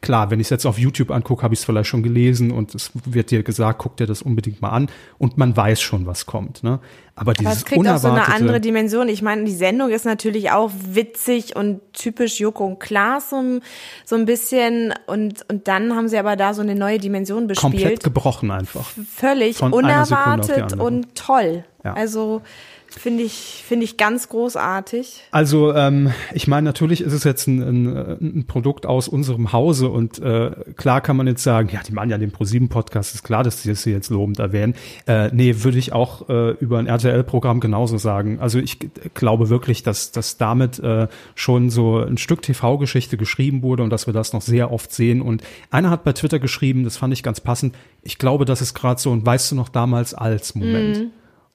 [0.00, 2.74] klar, wenn ich es jetzt auf YouTube angucke, habe ich es vielleicht schon gelesen und
[2.74, 6.24] es wird dir gesagt, guck dir das unbedingt mal an und man weiß schon, was
[6.24, 6.62] kommt.
[6.62, 6.80] Ne?
[7.16, 9.10] Aber dieses Aber es kriegt unerwartete, auch so eine andere Dimension.
[9.10, 13.60] Ich meine, die Sendung ist natürlich auch witzig und typisch Joko und Klaas so,
[14.06, 17.72] so ein bisschen und, und dann haben sie aber da so eine neue Dimension bespielt.
[17.72, 18.90] Komplett gebrochen einfach.
[19.14, 21.64] Völlig unerwartet und toll.
[21.84, 21.92] Ja.
[21.92, 22.40] Also
[22.98, 25.22] finde ich, finde ich ganz großartig.
[25.30, 27.86] Also ähm, ich meine, natürlich ist es jetzt ein, ein,
[28.20, 32.10] ein Produkt aus unserem Hause und äh, klar kann man jetzt sagen, ja, die machen
[32.10, 34.74] ja den Pro7-Podcast, ist klar, dass sie das hier jetzt lobend erwähnen.
[35.06, 38.38] Äh, nee, würde ich auch äh, über ein RTL-Programm genauso sagen.
[38.40, 38.78] Also ich
[39.14, 44.06] glaube wirklich, dass, dass damit äh, schon so ein Stück TV-Geschichte geschrieben wurde und dass
[44.06, 45.22] wir das noch sehr oft sehen.
[45.22, 48.74] Und einer hat bei Twitter geschrieben, das fand ich ganz passend, ich glaube, das ist
[48.74, 50.98] gerade so ein Weißt du noch damals als Moment.
[50.98, 51.10] Mhm.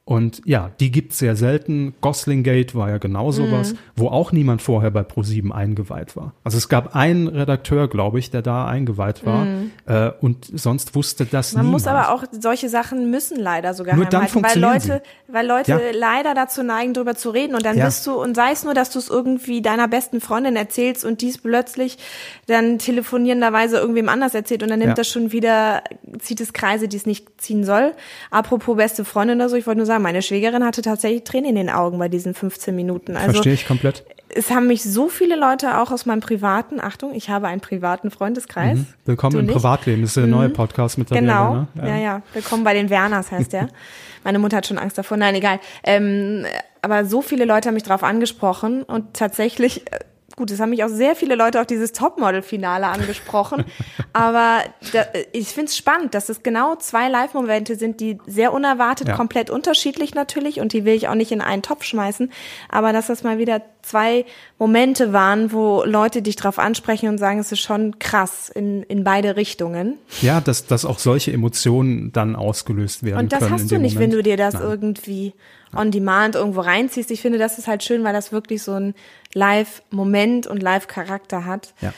[0.08, 1.93] Und ja, die gibt's sehr selten.
[2.00, 3.78] Gosling Gate war ja genau sowas, Mhm.
[3.98, 6.32] wo auch niemand vorher bei ProSieben eingeweiht war.
[6.46, 9.46] Also es gab einen Redakteur, glaube ich, der da eingeweiht war
[9.86, 11.58] äh, und sonst wusste das Mhm.
[11.58, 11.84] Man niemand.
[11.84, 15.72] muss aber auch, solche Sachen müssen leider sogar Nur dann heimhalten, weil Leute, weil Leute
[15.72, 15.80] Ja.
[15.93, 17.84] leider dazu neigen, drüber zu reden und dann Ja.
[17.84, 21.20] bist du, und sei es nur, dass du es irgendwie deiner besten Freundin erzählst und
[21.20, 21.98] dies plötzlich
[22.46, 24.96] dann telefonierenderweise irgendwem anders erzählt und dann nimmt Ja.
[24.96, 25.84] das schon wieder,
[26.20, 27.91] zieht es Kreise, die es nicht ziehen soll.
[28.32, 31.55] Apropos beste Freundin oder so, ich wollte nur sagen, meine Schwägerin hatte tatsächlich Tränen in
[31.55, 33.15] den Augen bei diesen 15 Minuten.
[33.15, 34.03] Also Verstehe ich komplett.
[34.29, 38.12] es haben mich so viele Leute auch aus meinem privaten, Achtung, ich habe einen privaten
[38.12, 38.79] Freundeskreis.
[39.05, 39.55] Willkommen Du im nicht?
[39.55, 39.60] Mhm.
[39.60, 40.01] Privatleben.
[40.01, 41.83] Das ist der neue Podcast mit der Genau, Lehre, ja.
[41.95, 42.03] ne?
[42.03, 43.67] ja, Willkommen bei den Werners heißt der.
[44.23, 45.17] Meine Mutter hat schon Angst davor.
[45.17, 45.60] Nein, egal.
[45.83, 46.45] Ähm,
[46.81, 49.99] aber so viele Leute haben mich darauf angesprochen und tatsächlich, äh,
[50.38, 53.65] gut, es haben mich auch sehr viele Leute auf dieses Topmodel-Finale angesprochen.
[54.13, 54.62] aber
[54.93, 59.15] da, ich finde es spannend, dass es genau zwei Live-Momente sind, die sehr unerwartet, Ja.
[59.15, 62.32] komplett unterschiedlich natürlich und die will ich auch nicht in einen Topf schmeißen.
[62.69, 64.26] Aber dass das mal wieder zwei
[64.60, 69.04] Momente waren, wo Leute dich drauf ansprechen und sagen, es ist schon krass in, in
[69.04, 69.97] beide Richtungen.
[70.21, 73.54] Ja, dass, dass auch solche Emotionen dann ausgelöst werden Und das können.
[73.54, 74.13] in hast du nicht, Moment.
[74.13, 74.63] wenn du dir das Nein.
[74.63, 75.34] irgendwie
[75.76, 77.12] on demand irgendwo reinziehst.
[77.12, 78.93] Ich finde, das ist halt schön, weil das wirklich so ein
[79.34, 81.73] Live-Moment und Live-Charakter hat.
[81.82, 81.93] Ja.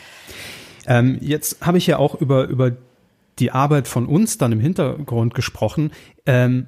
[0.87, 2.71] Ähm, jetzt habe ich ja auch über, über
[3.37, 5.91] die Arbeit von uns dann im Hintergrund gesprochen.
[6.25, 6.67] Ähm,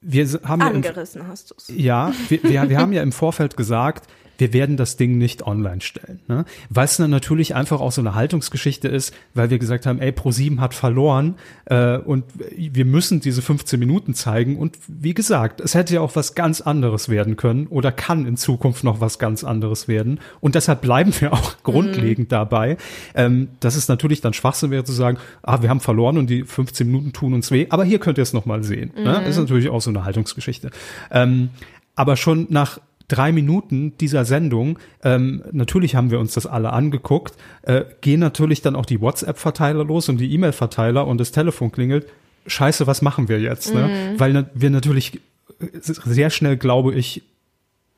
[0.00, 1.68] wir haben ja, im, Angerissen hast du es.
[1.68, 4.08] ja wir, wir, wir haben ja im Vorfeld gesagt,
[4.40, 6.20] wir werden das Ding nicht online stellen.
[6.26, 6.44] Ne?
[6.70, 10.10] Weil es dann natürlich einfach auch so eine Haltungsgeschichte ist, weil wir gesagt haben, ey,
[10.10, 11.34] Pro7 hat verloren
[11.66, 12.24] äh, und
[12.56, 14.56] wir müssen diese 15 Minuten zeigen.
[14.56, 18.36] Und wie gesagt, es hätte ja auch was ganz anderes werden können oder kann in
[18.36, 20.20] Zukunft noch was ganz anderes werden.
[20.40, 22.78] Und deshalb bleiben wir auch grundlegend dabei.
[23.14, 26.44] Ähm, dass es natürlich dann Schwachsinn wäre zu sagen, ah, wir haben verloren und die
[26.44, 28.92] 15 Minuten tun uns weh, aber hier könnt ihr es nochmal sehen.
[28.96, 29.22] Ne?
[29.26, 30.70] Ist natürlich auch so eine Haltungsgeschichte.
[31.10, 31.50] Ähm,
[31.94, 37.34] aber schon nach drei Minuten dieser Sendung, ähm, natürlich haben wir uns das alle angeguckt,
[37.62, 42.06] äh, gehen natürlich dann auch die WhatsApp-Verteiler los und die E-Mail-Verteiler und das Telefon klingelt.
[42.46, 43.74] Scheiße, was machen wir jetzt?
[43.74, 44.14] Ne?
[44.16, 45.16] Weil na wir natürlich
[45.60, 47.22] äh, sehr schnell, glaube ich,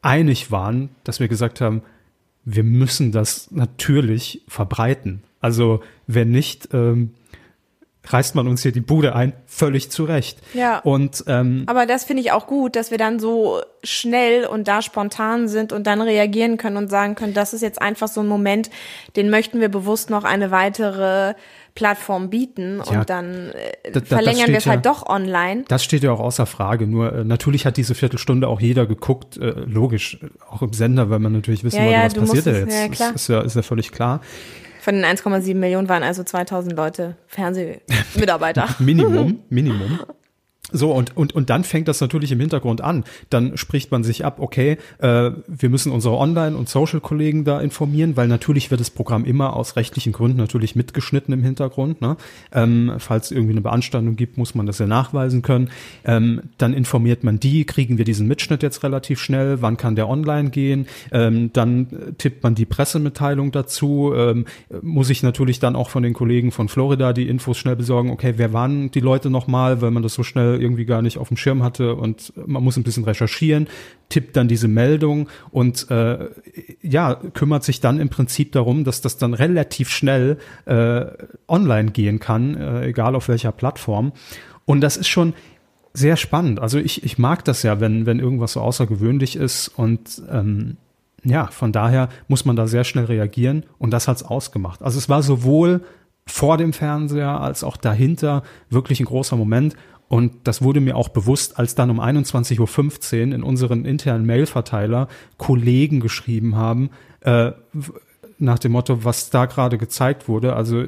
[0.01, 1.83] einig waren, dass wir gesagt haben,
[2.45, 5.23] wir müssen das natürlich verbreiten.
[5.41, 7.11] Also wenn nicht, ähm,
[8.05, 10.39] reißt man uns hier die Bude ein, völlig zu Recht.
[10.55, 10.79] Ja.
[10.81, 14.83] Und ähm, Aber das finde ich auch gut, dass wir dann so schnell und da
[14.83, 18.27] spontan sind und dann reagieren können und sagen können, das ist jetzt einfach so ein
[18.27, 18.71] Moment,
[19.15, 21.35] den möchten wir bewusst noch eine weitere
[21.75, 23.05] Plattform bieten und Ja.
[23.05, 25.65] dann äh, Da- da- verlängern wir es halt ja- doch online.
[25.69, 26.87] Das steht ja auch außer Frage.
[26.87, 31.09] Nur äh, natürlich hat diese Viertelstunde auch jeder geguckt, äh, logisch, äh, auch im Sender,
[31.09, 32.75] weil man natürlich wissen Ja, wollte, was passiert da jetzt.
[32.79, 33.09] ja, klar.
[33.15, 34.21] Ist, ist, ja, ist ja völlig klar.
[34.83, 38.69] Von den 1,7 Millionen waren also 2000 Leute Fernsehmitarbeiter.
[38.81, 40.01] Minimum, Minimum.
[40.73, 43.05] So, und, und, und dann fängt das natürlich im Hintergrund an.
[43.31, 48.17] Dann spricht man sich ab, okay, äh, wir müssen unsere Online- und Social-Kollegen da informieren,
[48.17, 52.01] weil natürlich wird das Programm immer aus rechtlichen Gründen natürlich mitgeschnitten im Hintergrund.
[52.01, 52.17] Ne?
[52.53, 55.71] Ähm, falls irgendwie eine Beanstandung gibt, muss man das ja nachweisen können.
[56.05, 60.09] Ähm, dann informiert man die, kriegen wir diesen Mitschnitt jetzt relativ schnell, wann kann der
[60.09, 64.47] online gehen, ähm, dann tippt man die Pressemitteilung dazu, ähm,
[64.81, 68.35] muss ich natürlich dann auch von den Kollegen von Florida die Infos schnell besorgen, okay,
[68.37, 71.37] wer waren die Leute nochmal, weil man das so schnell irgendwie gar nicht auf dem
[71.37, 73.69] Schirm hatte und man muss ein bisschen recherchieren,
[74.09, 76.31] tippt dann diese Meldung und äh,
[76.83, 81.07] ja, kümmert sich dann im Prinzip darum, dass das dann relativ schnell äh,
[81.49, 84.13] online gehen kann, äh, egal auf welcher Plattform.
[84.65, 85.35] Und das ist schon
[85.93, 86.61] sehr spannend.
[86.61, 90.77] Also ich, ich mag das ja, wenn, wenn irgendwas so außergewöhnlich ist und ähm,
[91.25, 94.83] ja, von daher muss man da sehr schnell reagieren und das hat's ausgemacht.
[94.83, 95.83] Also es war sowohl
[96.27, 99.77] vor dem Fernseher als auch dahinter wirklich ein großer Moment
[100.13, 102.59] und das wurde mir auch bewusst, als dann um 21.15
[103.29, 107.53] Uhr in unseren internen Mail-Verteiler Kollegen geschrieben haben, äh,
[108.39, 110.55] nach dem Motto, was da gerade gezeigt wurde.
[110.55, 110.85] Also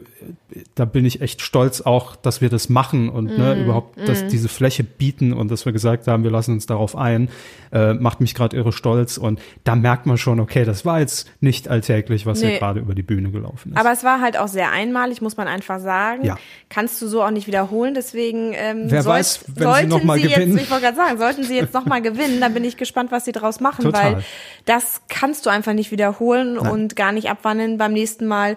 [0.74, 4.06] da bin ich echt stolz auch, dass wir das machen und mm, ne, überhaupt, mm.
[4.06, 7.28] dass diese Fläche bieten und dass wir gesagt haben, wir lassen uns darauf ein,
[7.72, 9.18] äh, macht mich gerade irre stolz.
[9.18, 12.50] Und da merkt man schon, okay, das war jetzt nicht alltäglich, was nee.
[12.50, 13.78] hier gerade über die Bühne gelaufen ist.
[13.78, 16.24] Aber es war halt auch sehr einmalig, muss man einfach sagen.
[16.24, 16.36] Ja.
[16.68, 17.94] Kannst du so auch nicht wiederholen.
[17.94, 20.52] Deswegen ähm, Wer soll, weiß, wenn sie noch mal sie gewinnen.
[20.52, 23.12] Jetzt, ich wollte gerade sagen, sollten sie jetzt noch mal gewinnen, dann bin ich gespannt,
[23.12, 24.16] was sie daraus machen, Total.
[24.16, 24.24] weil
[24.64, 26.70] das kannst du einfach nicht wiederholen Nein.
[26.70, 28.56] und gar nicht abwandeln beim nächsten Mal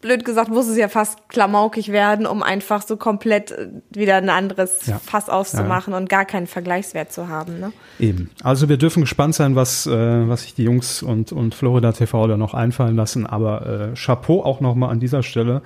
[0.00, 4.30] blöd gesagt, muss es ja fast klamaukig werden, um einfach so komplett äh, wieder ein
[4.30, 5.00] anderes ja.
[5.00, 5.96] Fass auszumachen ja.
[5.96, 7.58] und gar keinen Vergleichswert zu haben.
[7.58, 7.72] Ne?
[7.98, 8.30] Eben.
[8.44, 9.90] Also wir dürfen gespannt sein, was, äh,
[10.28, 13.26] was sich die Jungs und, und Florida TV da noch einfallen lassen.
[13.26, 15.62] Aber äh, Chapeau auch nochmal an dieser Stelle.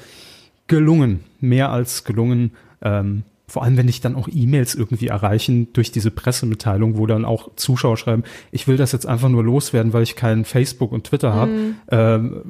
[0.66, 1.24] Gelungen.
[1.40, 2.52] Mehr als gelungen.
[2.80, 7.26] Ähm, vor allem, wenn dich dann auch E-Mails irgendwie erreichen durch diese Pressemitteilung, wo dann
[7.26, 11.04] auch Zuschauer schreiben, ich will das jetzt einfach nur loswerden, weil ich kein Facebook und
[11.04, 11.50] Twitter habe.
[11.50, 11.74] Mhm.
[11.90, 12.42] Ähm,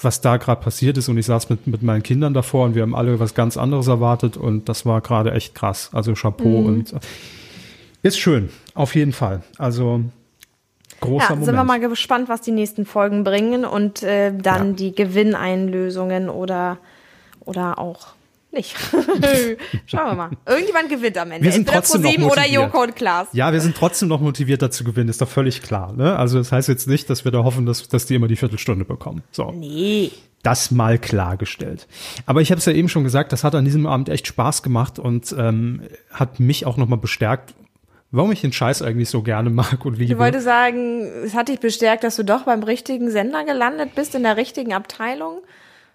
[0.00, 2.82] was da gerade passiert ist und ich saß mit, mit meinen Kindern davor und wir
[2.82, 5.90] haben alle was ganz anderes erwartet und das war gerade echt krass.
[5.92, 6.66] Also Chapeau mhm.
[6.66, 7.00] und äh,
[8.02, 9.42] ist schön, auf jeden Fall.
[9.58, 10.02] Also
[11.00, 11.44] großer ja, Moment.
[11.44, 14.74] Sind wir mal gespannt, was die nächsten Folgen bringen und äh, dann ja.
[14.74, 16.78] die Gewinneinlösungen oder,
[17.40, 18.14] oder auch
[18.56, 18.74] nicht.
[19.86, 20.30] Schauen wir mal.
[20.46, 21.44] Irgendjemand gewinnt am Ende.
[21.44, 22.32] Wir sind trotzdem noch motiviert.
[22.32, 23.28] oder Joko und Klaas.
[23.32, 25.92] Ja, wir sind trotzdem noch motiviert, dazu gewinnen, ist doch völlig klar.
[25.92, 26.16] Ne?
[26.16, 28.84] Also das heißt jetzt nicht, dass wir da hoffen, dass, dass die immer die Viertelstunde
[28.84, 29.22] bekommen.
[29.30, 29.52] So.
[29.52, 30.10] Nee.
[30.42, 31.86] Das mal klargestellt.
[32.24, 34.62] Aber ich habe es ja eben schon gesagt, das hat an diesem Abend echt Spaß
[34.62, 37.54] gemacht und ähm, hat mich auch nochmal bestärkt,
[38.10, 40.12] warum ich den Scheiß eigentlich so gerne mag und liebe.
[40.12, 44.14] Ich wollte sagen, es hat dich bestärkt, dass du doch beim richtigen Sender gelandet bist,
[44.14, 45.42] in der richtigen Abteilung.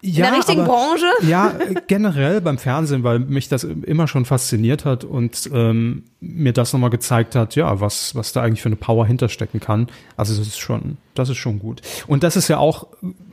[0.02, 1.06] In ja, der richtigen aber, Branche?
[1.28, 1.54] Ja,
[1.86, 6.90] generell beim Fernsehen, weil mich das immer schon fasziniert hat und ähm, mir das nochmal
[6.90, 9.86] gezeigt hat, ja, was, was da eigentlich für eine Power hinterstecken kann.
[10.16, 11.82] Also das ist schon, das ist schon gut.
[12.08, 12.88] Und das ist ja auch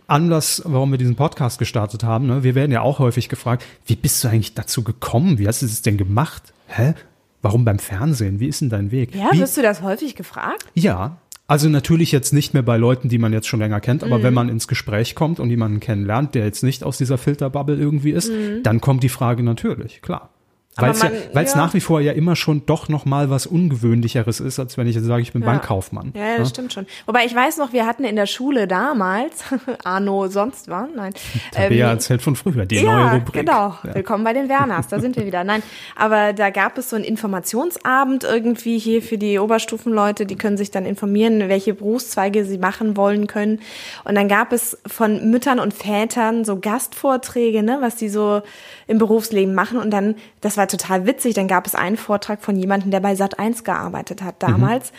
[0.06, 2.28] Anlass, warum wir diesen Podcast gestartet haben.
[2.28, 2.44] Ne?
[2.44, 5.40] Wir werden ja auch häufig gefragt, wie bist du eigentlich dazu gekommen?
[5.40, 6.54] Wie hast du das denn gemacht?
[6.68, 6.94] Hä?
[7.42, 8.40] Warum beim Fernsehen?
[8.40, 9.16] Wie ist denn dein Weg?
[9.16, 9.40] Ja, wie?
[9.40, 10.66] wirst du das häufig gefragt?
[10.76, 11.18] Ja,
[11.50, 14.24] also natürlich jetzt nicht mehr bei Leuten, die man jetzt schon länger kennt, aber mhm.
[14.24, 18.12] wenn man ins Gespräch kommt und jemanden kennenlernt, der jetzt nicht aus dieser Filterbubble irgendwie
[18.12, 18.62] ist, mhm.
[18.62, 20.30] dann kommt die Frage natürlich, klar.
[20.76, 21.58] Weil es ja, ja.
[21.58, 24.96] nach wie vor ja immer schon doch noch mal was Ungewöhnlicheres ist, als wenn ich
[24.96, 25.48] jetzt sage, ich bin ja.
[25.48, 26.14] Bankkaufmann.
[26.16, 26.86] Ja, das stimmt schon.
[27.06, 29.44] Wobei ich weiß noch, wir hatten in der Schule damals,
[29.84, 31.14] Arno sonst war, nein.
[31.52, 33.46] Tabea ähm, erzählt von früher, die ja, neue Rubrik.
[33.46, 33.78] genau.
[33.84, 35.44] Willkommen bei den Werners, da sind wir wieder.
[35.44, 35.64] Nein,
[35.96, 40.72] aber da gab es so einen Informationsabend irgendwie hier für die Oberstufenleute, die können sich
[40.72, 43.60] dann informieren, welche Berufszweige sie machen wollen können.
[44.04, 48.42] Und dann gab es von Müttern und Vätern so Gastvorträge, ne, was die so
[48.88, 49.80] im Berufsleben machen.
[49.80, 53.16] Und dann, das war total witzig, dann gab es einen Vortrag von jemandem, der bei
[53.16, 54.92] Sat 1 gearbeitet hat damals.
[54.92, 54.96] Mhm.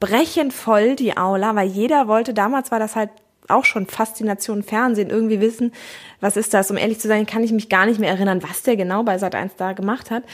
[0.00, 3.10] Brechend voll die Aula, weil jeder wollte, damals war das halt
[3.48, 5.72] auch schon Faszination Fernsehen, irgendwie wissen,
[6.20, 6.70] was ist das?
[6.70, 9.18] Um ehrlich zu sein, kann ich mich gar nicht mehr erinnern, was der genau bei
[9.18, 10.24] Sat 1 da gemacht hat.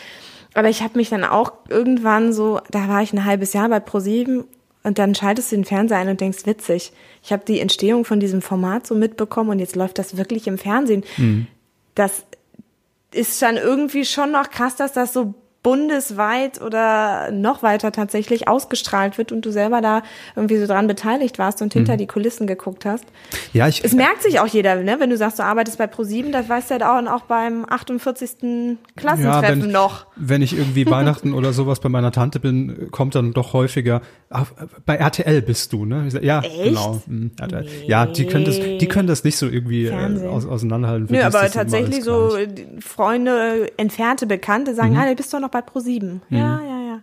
[0.54, 3.80] Aber ich habe mich dann auch irgendwann so, da war ich ein halbes Jahr bei
[3.80, 4.44] ProSieben
[4.82, 8.20] und dann schaltest du den Fernseher ein und denkst, witzig, ich habe die Entstehung von
[8.20, 11.04] diesem Format so mitbekommen und jetzt läuft das wirklich im Fernsehen.
[11.16, 11.46] Mhm.
[11.94, 12.24] Das
[13.12, 19.18] ist dann irgendwie schon noch krass, dass das so bundesweit oder noch weiter tatsächlich ausgestrahlt
[19.18, 20.02] wird und du selber da
[20.36, 21.98] irgendwie so dran beteiligt warst und hinter mhm.
[21.98, 23.04] die Kulissen geguckt hast.
[23.52, 23.84] Ja, ich.
[23.84, 25.00] Es merkt sich auch jeder, ne?
[25.00, 28.78] Wenn du sagst, du arbeitest bei ProSieben, das weißt du ja auch, auch beim 48.
[28.94, 30.06] Klassentreffen ja, wenn, noch.
[30.14, 34.46] Wenn ich irgendwie Weihnachten oder sowas bei meiner Tante bin, kommt dann doch häufiger, ach,
[34.86, 36.08] bei RTL bist du, ne?
[36.22, 36.64] Ja, Echt?
[36.64, 37.02] genau.
[37.06, 37.86] Mhm, nee.
[37.86, 41.08] Ja, die können das, die können das nicht so irgendwie äh, aus, auseinanderhalten.
[41.10, 42.36] Nö, aber tatsächlich so
[42.80, 45.08] Freunde, entfernte Bekannte sagen, mhm.
[45.08, 46.02] du bist doch noch bei Pro7.
[46.02, 46.20] Mhm.
[46.30, 47.00] Ja, ja, ja.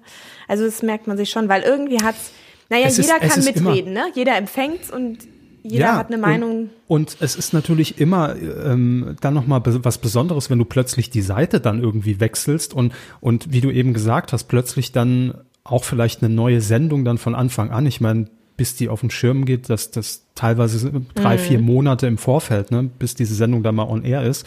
[0.47, 2.31] Also das merkt man sich schon, weil irgendwie hat's,
[2.69, 4.05] naja, es jeder ist, kann mitreden, ne?
[4.13, 5.19] Jeder empfängt's und
[5.63, 6.69] jeder ja, hat eine Meinung.
[6.87, 11.21] Und, und, es ist natürlich immer ähm, dann nochmal was Besonderes, wenn du plötzlich die
[11.21, 16.21] Seite dann irgendwie wechselst und, und wie du eben gesagt hast, plötzlich dann auch vielleicht
[16.23, 17.87] eine neue Sendung dann von Anfang an.
[17.87, 18.27] Ich meine,
[18.57, 21.39] bis die auf den Schirm geht, dass das teilweise drei, mhm.
[21.39, 24.45] vier Monate im Vorfeld, ne, bis diese Sendung dann mal on air ist.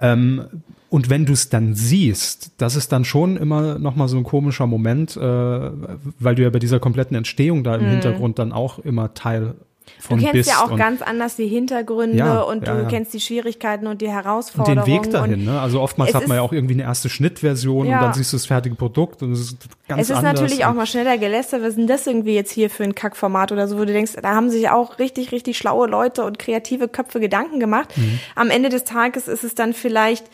[0.00, 0.62] Ähm,
[0.96, 4.24] und wenn du es dann siehst, das ist dann schon immer noch mal so ein
[4.24, 7.90] komischer Moment, äh, weil du ja bei dieser kompletten Entstehung da im mhm.
[7.90, 9.56] Hintergrund dann auch immer Teil
[9.98, 12.88] von Du kennst bist ja auch ganz anders die Hintergründe ja, und du ja, ja.
[12.88, 14.78] kennst die Schwierigkeiten und die Herausforderungen.
[14.78, 15.60] Und den Weg dahin, ne?
[15.60, 18.46] Also oftmals hat man ja auch irgendwie eine erste Schnittversion und dann siehst du das
[18.46, 21.68] fertige Produkt und es ist ganz Es ist anders natürlich auch mal schneller gelästert, was
[21.68, 24.34] ist denn das irgendwie jetzt hier für ein Kackformat oder so, wo du denkst, da
[24.34, 27.98] haben sich auch richtig, richtig schlaue Leute und kreative Köpfe Gedanken gemacht.
[27.98, 28.18] Mhm.
[28.34, 30.24] Am Ende des Tages ist es dann vielleicht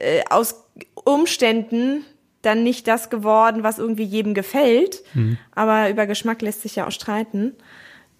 [0.00, 0.64] äh, aus
[1.04, 2.04] Umständen
[2.42, 5.02] dann nicht das geworden, was irgendwie jedem gefällt.
[5.14, 5.38] Mhm.
[5.54, 7.52] Aber über Geschmack lässt sich ja auch streiten.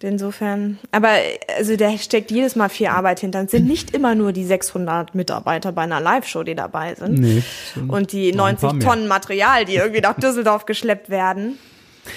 [0.01, 1.09] insofern, aber
[1.57, 3.41] also da steckt jedes Mal viel Arbeit hinter.
[3.43, 7.19] Es sind nicht immer nur die 600 Mitarbeiter bei einer Live-Show, die dabei sind.
[7.19, 7.41] Nee,
[7.87, 8.85] Und die noch ein 90 paar mehr.
[8.87, 11.57] Tonnen Material, die irgendwie nach Düsseldorf geschleppt werden.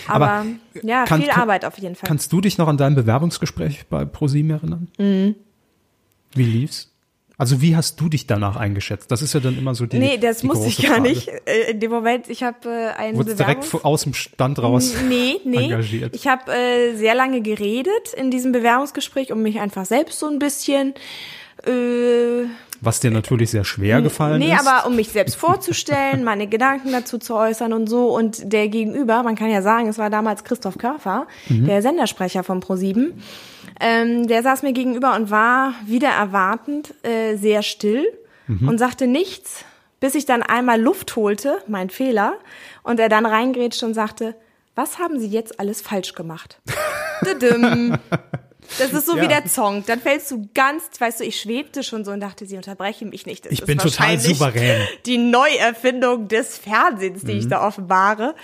[0.09, 0.47] Aber, Aber,
[0.83, 2.09] ja, kann- viel Arbeit auf jeden Fall.
[2.09, 4.89] Kannst du dich noch an dein Bewerbungsgespräch bei ProSieben erinnern?
[4.99, 5.37] Mhm.
[6.35, 6.93] Wie lief's?
[7.39, 9.11] Also wie hast du dich danach eingeschätzt?
[9.11, 11.09] Das ist ja dann immer so die nee, das die musste ich gar Frage.
[11.11, 11.29] nicht.
[11.29, 14.59] Äh, In dem Moment, ich habe äh, einen Wurdest direkt Bewerbungs- vo- aus dem Stand
[14.59, 15.65] raus Nee, nee.
[15.65, 16.17] engagiert?
[16.17, 20.39] Ich habe äh, sehr lange geredet in diesem Bewerbungsgespräch, um mich einfach selbst so ein
[20.39, 20.95] bisschen
[21.67, 22.47] äh,
[22.81, 24.67] Was dir natürlich sehr schwer gefallen nee, ist.
[24.67, 28.15] aber um mich selbst vorzustellen, meine Gedanken dazu zu äußern und so.
[28.17, 31.67] Und der Gegenüber, man kann ja sagen, es war damals Christoph Körfer, Mhm.
[31.67, 33.13] der Sendersprecher von Pro7.
[33.81, 38.05] Ähm, der saß mir gegenüber und war wieder erwartend äh, sehr still
[38.49, 38.69] Mhm.
[38.69, 39.65] und sagte nichts,
[39.99, 42.35] bis ich dann einmal Luft holte, mein Fehler,
[42.85, 44.37] und er dann reingrätschte und sagte,
[44.77, 46.61] was haben Sie jetzt alles falsch gemacht?
[48.79, 49.23] Das ist so Ja.
[49.23, 49.85] wie der Song.
[49.87, 53.25] Dann fällst du ganz, weißt du, ich schwebte schon so und dachte, sie unterbrechen mich
[53.25, 53.45] nicht.
[53.47, 54.83] Das Ich bin total souverän.
[55.07, 57.39] Die Neuerfindung des Fernsehens, die Mhm.
[57.39, 58.35] ich da offenbare.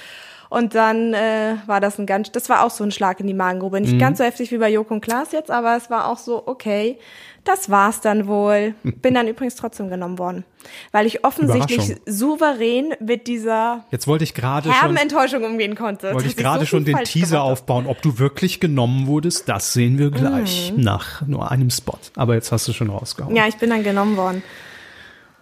[0.53, 3.33] Und dann äh, war das ein ganz, das war auch so ein Schlag in die
[3.33, 3.81] Magengrube.
[3.81, 3.87] Mhm.
[3.87, 6.47] Nicht ganz so heftig wie bei Joko und Klaas jetzt, aber es war auch so,
[6.47, 6.99] okay,
[7.45, 8.75] das war's dann wohl.
[8.83, 10.45] Bin dann übrigens trotzdem genommen worden.
[10.93, 16.13] Weil ich offensichtlich souverän mit dieser Jetzt wollte ich gerade herben schon, Enttäuschung umgehen konnte.
[16.13, 17.87] wollte ich gerade so schon den Teaser gemacht aufbauen.
[17.87, 21.99] Ob du wirklich genommen wurdest, das sehen wir gleich nach nur einem Spot.
[22.15, 23.35] Aber jetzt hast du schon rausgehauen.
[23.35, 24.43] Ja, ich bin dann genommen worden.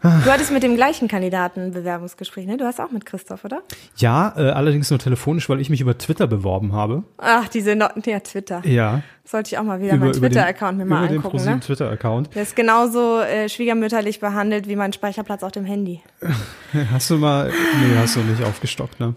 [0.03, 2.57] Du hattest mit dem gleichen Kandidaten ein Bewerbungsgespräch, ne?
[2.57, 3.63] Du hast auch mit Christoph, oder?
[3.97, 7.03] Ja, äh, allerdings nur telefonisch, weil ich mich über Twitter beworben habe.
[7.19, 8.63] Ach, diese no ja, Twitter.
[8.65, 9.03] Ja.
[9.25, 11.61] Sollte ich auch mal wieder meinen Twitter-Account mir mal über den angucken, ProSieben ne?
[11.61, 12.35] Twitter-Account.
[12.35, 16.01] Der ist genauso äh, schwiegermütterlich behandelt wie mein Speicherplatz auf dem Handy.
[16.91, 19.15] Hast du mal, nee, hast du nicht aufgestockt, ne?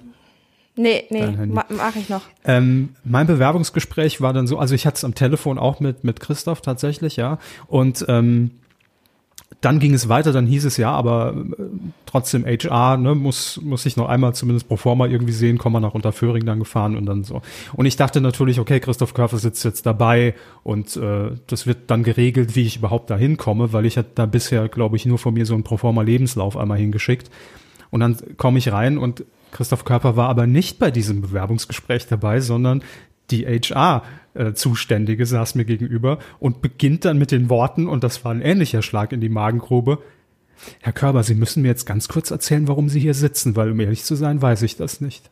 [0.75, 2.23] Nee, nee, ma mach ich noch.
[2.45, 6.19] Ähm, mein Bewerbungsgespräch war dann so, also ich hatte es am Telefon auch mit, mit
[6.19, 7.37] Christoph tatsächlich, ja.
[7.67, 8.51] Und ähm,
[9.63, 11.63] dann ging es weiter, dann hieß es ja, aber äh,
[12.05, 15.79] trotzdem HR, ne, muss, muss ich noch einmal zumindest pro forma irgendwie sehen, komm mal
[15.79, 17.41] nach Unterföhring dann gefahren und dann so.
[17.73, 22.03] Und ich dachte natürlich, okay, Christoph Körfer sitzt jetzt dabei und äh, das wird dann
[22.03, 25.33] geregelt, wie ich überhaupt da hinkomme, weil ich hatte da bisher, glaube ich, nur von
[25.33, 27.29] mir so einen pro forma Lebenslauf einmal hingeschickt.
[27.89, 32.41] Und dann komme ich rein und Christoph Körper war aber nicht bei diesem Bewerbungsgespräch dabei,
[32.41, 32.83] sondern
[33.31, 38.41] die HR-Zuständige saß mir gegenüber und beginnt dann mit den Worten, und das war ein
[38.41, 39.99] ähnlicher Schlag in die Magengrube,
[40.81, 43.79] Herr Körber, Sie müssen mir jetzt ganz kurz erzählen, warum Sie hier sitzen, weil um
[43.79, 45.29] ehrlich zu sein, weiß ich das nicht.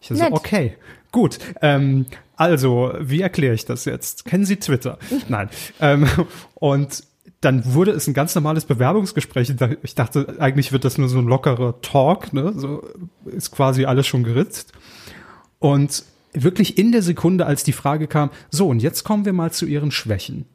[0.00, 0.32] ich so, nett.
[0.32, 0.76] okay,
[1.10, 1.38] gut.
[1.60, 2.06] Ähm,
[2.36, 4.24] also, wie erkläre ich das jetzt?
[4.24, 4.98] Kennen Sie Twitter?
[5.28, 5.50] Nein.
[5.80, 6.08] Ähm,
[6.54, 7.04] und
[7.40, 9.52] dann wurde es ein ganz normales Bewerbungsgespräch.
[9.82, 12.52] Ich dachte, eigentlich wird das nur so ein lockerer Talk, ne?
[12.54, 12.88] So
[13.26, 14.72] ist quasi alles schon geritzt.
[15.58, 19.52] Und wirklich in der Sekunde, als die Frage kam, so, und jetzt kommen wir mal
[19.52, 20.46] zu Ihren Schwächen.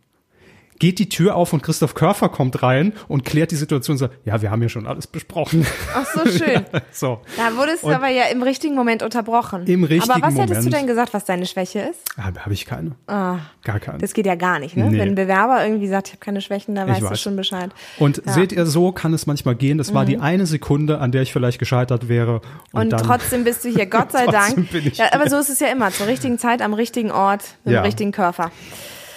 [0.79, 4.15] Geht die Tür auf und Christoph Körfer kommt rein und klärt die Situation und sagt,
[4.25, 5.65] ja, wir haben ja schon alles besprochen.
[5.95, 6.65] Ach so, schön.
[6.91, 7.19] so.
[7.35, 9.65] Da wurdest du aber ja im richtigen Moment unterbrochen.
[9.65, 10.73] Im richtigen Aber was hättest du Moment.
[10.75, 11.99] denn gesagt, was deine Schwäche ist?
[12.21, 12.91] Habe hab ich keine.
[13.07, 13.97] Ah, Gar keine.
[13.97, 14.89] das geht ja gar nicht, ne?
[14.89, 14.97] Nee.
[14.99, 17.21] Wenn ein Bewerber irgendwie sagt, ich habe keine Schwächen, dann weißt du weiß.
[17.21, 17.71] schon Bescheid.
[17.97, 18.23] Und Ja.
[18.25, 18.35] Mhm.
[18.35, 19.77] seht ihr, so kann es manchmal gehen.
[19.77, 22.41] Das war die eine Sekunde, an der ich vielleicht gescheitert wäre.
[22.71, 24.69] Und, Und trotzdem bist du hier, Gott sei Dank.
[24.71, 25.89] bin ich Ja, aber so ist es ja immer.
[25.91, 27.81] Zur richtigen Zeit, am richtigen Ort, mit Ja.
[27.81, 28.51] dem richtigen Körper.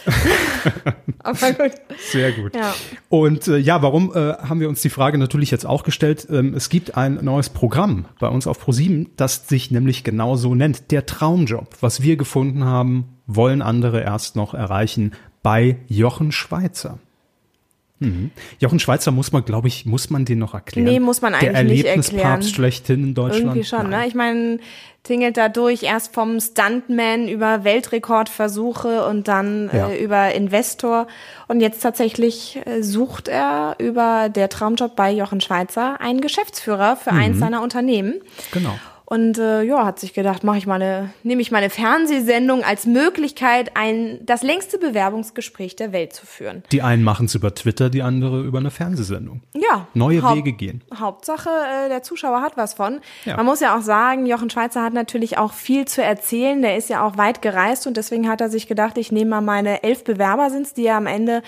[1.18, 1.72] aber gut.
[1.98, 2.54] Sehr gut.
[2.54, 2.74] Ja.
[3.08, 6.26] Und äh, ja, warum äh, haben wir uns die Frage natürlich jetzt auch gestellt?
[6.30, 10.54] Ähm, es gibt ein neues Programm bei uns auf ProSieben, das sich nämlich genau so
[10.54, 11.76] nennt, der Traumjob.
[11.80, 16.98] Was wir gefunden haben, wollen andere erst noch erreichen bei Jochen Schweizer.
[18.00, 18.30] Mhm.
[18.58, 20.86] Jochen Schweizer muss man, glaube ich, muss man den noch erklären.
[20.88, 22.42] Nee, muss man Der eigentlich nicht Erlebnispapst erklären.
[22.42, 23.44] schlechthin in Deutschland.
[23.44, 24.00] Irgendwie schon, Nein.
[24.00, 24.06] ne?
[24.08, 24.58] Ich meine,
[25.02, 29.88] tingelt da durch, erst vom Stuntman über Weltrekordversuche und dann Ja.
[29.88, 31.06] äh, über Investor.
[31.48, 37.12] Und jetzt tatsächlich äh, sucht er über der Traumjob bei Jochen Schweizer einen Geschäftsführer für
[37.12, 38.20] eins seiner Unternehmen.
[38.52, 38.78] Genau.
[39.12, 42.86] Und äh, ja, hat sich gedacht, mache ich mal nehme ich mal eine Fernsehsendung als
[42.86, 46.62] Möglichkeit, ein das längste Bewerbungsgespräch der Welt zu führen.
[46.70, 49.42] Die einen machen es über Twitter, die andere über eine Fernsehsendung.
[49.52, 49.88] Ja.
[49.94, 50.82] Neue Haupt- Wege gehen.
[50.96, 53.00] Hauptsache, äh, der Zuschauer hat was von.
[53.24, 53.36] Ja.
[53.36, 56.62] Man muss ja auch sagen, Jochen Schweizer hat natürlich auch viel zu erzählen.
[56.62, 59.40] Der ist ja auch weit gereist und deswegen hat er sich gedacht, ich nehme mal
[59.40, 61.42] meine elf Bewerber sind's, die ja am Ende,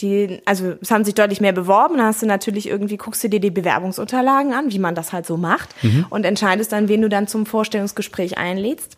[0.00, 1.96] die, also es haben sich deutlich mehr beworben.
[1.96, 5.26] Da hast du natürlich irgendwie, guckst du dir die Bewerbungsunterlagen an, wie man das halt
[5.26, 5.74] so macht
[6.10, 8.96] und entscheidest dann, wen du dann zum Vorstellungsgespräch einlädst.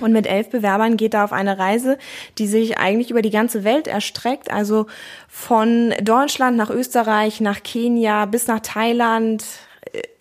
[0.00, 1.98] Und mit elf Bewerbern geht er auf eine Reise,
[2.38, 4.50] die sich eigentlich über die ganze Welt erstreckt.
[4.50, 4.86] Also
[5.28, 9.44] von Deutschland nach Österreich, nach Kenia bis nach Thailand,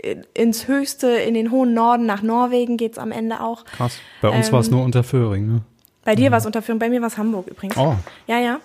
[0.03, 3.65] äh, ins höchste, in den hohen Norden, nach Norwegen geht's am Ende auch.
[3.65, 3.97] Krass.
[4.21, 5.61] Bei uns war es nur unter Föhring, ne?
[6.05, 7.77] Bei dir war es Unterführung, bei mir war es Hamburg übrigens.
[7.77, 7.95] Oh.
[8.27, 8.59] Ja, ja.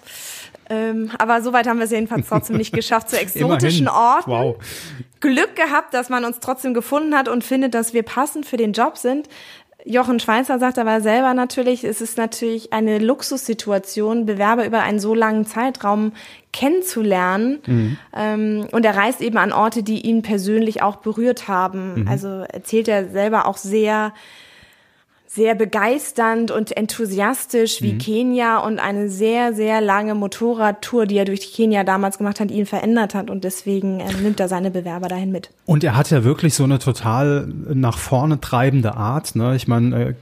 [0.70, 3.88] Ähm, aber soweit haben wir es jedenfalls trotzdem nicht geschafft, zu exotischen Immerhin.
[3.88, 4.30] Orten.
[4.30, 4.56] Wow.
[5.20, 8.72] Glück gehabt, dass man uns trotzdem gefunden hat und findet, dass wir passend für den
[8.72, 9.28] Job sind.
[9.84, 15.14] Jochen Schweizer sagt aber selber natürlich, es ist natürlich eine Luxussituation, Bewerber über einen so
[15.14, 16.12] langen Zeitraum
[16.52, 17.60] kennenzulernen.
[18.14, 22.06] Ähm, und er reist eben an Orte, die ihn persönlich auch berührt haben.
[22.08, 24.12] Also erzählt er selber auch sehr
[25.30, 31.52] sehr begeisternd und enthusiastisch, wie Kenia und eine sehr, sehr lange Motorradtour, die er durch
[31.52, 33.28] Kenia damals gemacht hat, ihn verändert hat.
[33.28, 35.50] Und deswegen ähm, nimmt er seine Bewerber dahin mit.
[35.66, 39.36] Und er hat ja wirklich so eine total nach vorne treibende Art.
[39.36, 39.54] Ne?
[39.54, 40.14] Ich meine, äh,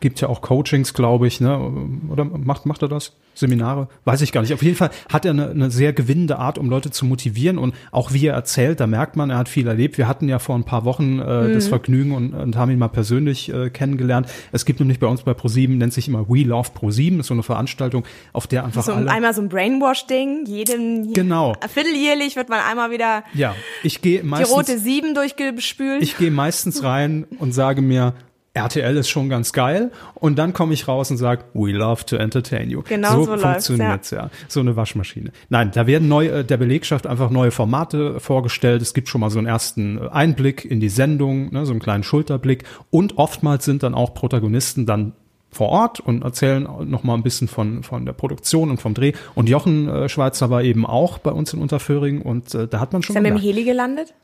[0.00, 1.72] gibt ja auch Coachings, glaube ich, ne?
[2.10, 3.12] Oder macht macht er das?
[3.34, 3.88] Seminare?
[4.04, 4.54] Weiß ich gar nicht.
[4.54, 7.58] Auf jeden Fall hat er eine, eine sehr gewinnende Art, um Leute zu motivieren.
[7.58, 9.98] Und auch wie er erzählt, da merkt man, er hat viel erlebt.
[9.98, 12.88] Wir hatten ja vor ein paar Wochen äh, das Vergnügen und, und haben ihn mal
[12.88, 14.28] persönlich äh, kennengelernt.
[14.52, 17.34] Es gibt nämlich bei uns bei ProSieben, nennt sich immer We Love ProSieben, ist so
[17.34, 20.46] eine Veranstaltung, auf der einfach So alle einmal so ein Brainwash-Ding.
[20.46, 21.54] Jedem Genau.
[21.68, 26.02] Vierteljährlich wird man einmal wieder ja, ich gehe die meistens rote Sieben durchgespült.
[26.02, 28.14] ich gehe meistens rein und sage mir,
[28.54, 29.90] RTL ist schon ganz geil.
[30.14, 32.82] Und dann komme ich raus und sage, we love to entertain you.
[32.82, 34.30] Genau so läuft's, funktioniert's ja.
[34.48, 35.32] So eine Waschmaschine.
[35.48, 38.80] Nein, da werden neu, äh, der Belegschaft einfach neue Formate vorgestellt.
[38.80, 41.80] Es gibt schon mal so einen ersten äh, Einblick in die Sendung, ne, so einen
[41.80, 42.62] kleinen Schulterblick.
[42.90, 45.14] Und oftmals sind dann auch Protagonisten dann
[45.50, 49.12] vor Ort und erzählen noch mal ein bisschen von, von der Produktion und vom Dreh.
[49.34, 52.92] Und Jochen äh, Schweizer war eben auch bei uns in Unterföhring und äh, da hat
[52.92, 54.14] man schon ist er mit dem Heli gelandet?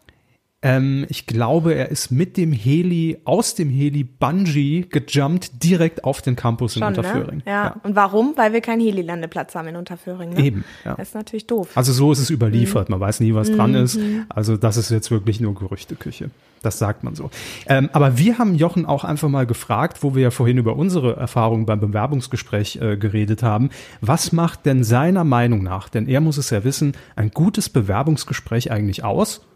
[0.63, 6.21] Ähm, ich glaube, er ist mit dem Heli, aus dem Heli Bungee gejumpt, direkt auf
[6.21, 7.39] den Campus in Schon, Unterföhring.
[7.39, 7.43] ne?
[7.47, 7.77] Ja.
[7.83, 8.35] Und warum?
[8.37, 10.31] Weil wir keinen Heli-Landeplatz haben in Unterföhring.
[10.31, 10.45] Ne?
[10.45, 10.97] Eben, ja.
[10.97, 11.71] Das ist natürlich doof.
[11.75, 12.91] Also so ist es überliefert.
[12.91, 13.97] Man weiß nie, was dran ist.
[13.97, 14.27] Mhm.
[14.29, 16.31] Also das ist jetzt wirklich nur Gerüchteküche.
[16.63, 17.31] Das sagt man so.
[17.67, 21.17] Ähm, aber wir haben Jochen auch einfach mal gefragt, wo wir ja vorhin über unsere
[21.17, 23.71] Erfahrungen beim Bewerbungsgespräch äh, geredet haben.
[24.03, 28.71] Was macht denn seiner Meinung nach, denn er muss es ja wissen, ein gutes Bewerbungsgespräch
[28.71, 29.47] eigentlich aus?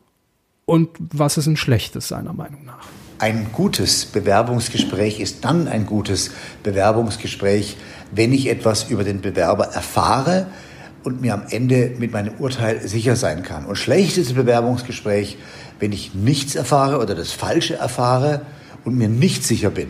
[0.67, 2.87] Und was ist ein schlechtes seiner Meinung nach?
[3.19, 6.31] Ein gutes Bewerbungsgespräch ist dann ein gutes
[6.62, 7.77] Bewerbungsgespräch,
[8.11, 10.47] wenn ich etwas über den Bewerber erfahre
[11.05, 13.67] und mir am Ende mit meinem Urteil sicher sein kann.
[13.67, 15.37] Und schlechtes Bewerbungsgespräch,
[15.79, 18.43] wenn ich nichts erfahre oder das Falsche erfahre
[18.85, 19.89] und mir nicht sicher bin.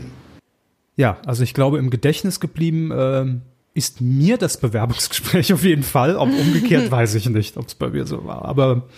[0.97, 3.43] Ja, also ich glaube, im Gedächtnis geblieben ähm,
[3.75, 6.17] ist mir das Bewerbungsgespräch auf jeden Fall.
[6.17, 8.45] Ob umgekehrt, weiß ich nicht, ob es bei mir so war.
[8.45, 8.89] Aber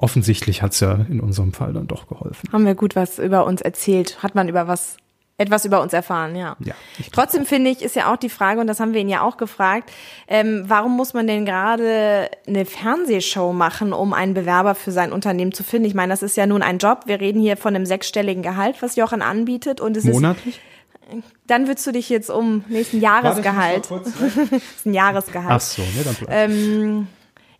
[0.00, 2.48] offensichtlich hat's ja in unserem Fall dann doch geholfen.
[2.52, 4.22] Haben wir gut was über uns erzählt?
[4.22, 4.96] Hat man über was
[5.36, 6.54] etwas über uns erfahren, ja.
[6.60, 6.74] Ja,
[7.12, 9.38] Trotzdem finde ich, ist ja auch die Frage, und das haben wir ihn ja auch
[9.38, 9.90] gefragt,
[10.28, 15.52] ähm, warum muss man denn gerade eine Fernsehshow machen, um einen Bewerber für sein Unternehmen
[15.52, 15.86] zu finden?
[15.86, 17.04] Ich meine, das ist ja nun ein Job.
[17.06, 19.80] Wir reden hier von einem sechsstelligen Gehalt, was Jochen anbietet.
[19.80, 20.60] Und es Monatlich?
[21.08, 23.88] ist, dann würdest du dich jetzt um nächsten Jahresgehalt.
[24.04, 24.08] Das
[24.76, 25.50] ist ein Jahresgehalt.
[25.50, 26.50] Ach so, ne, dann bleib.
[26.50, 27.06] Ähm,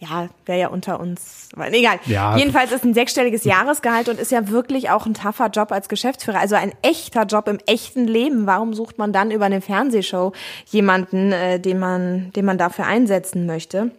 [0.01, 1.51] ja, wäre ja unter uns.
[1.55, 2.01] Aber egal.
[2.07, 2.37] Ja.
[2.37, 6.41] Jedenfalls ist ein sechsstelliges Jahresgehalt und ist ja wirklich auch ein tougher Job als Geschäftsführer.
[6.41, 8.47] Also ein echter Job im echten Leben.
[8.47, 10.33] Warum sucht man dann über eine Fernsehshow
[10.67, 13.91] jemanden, äh, den man, den man dafür einsetzen möchte?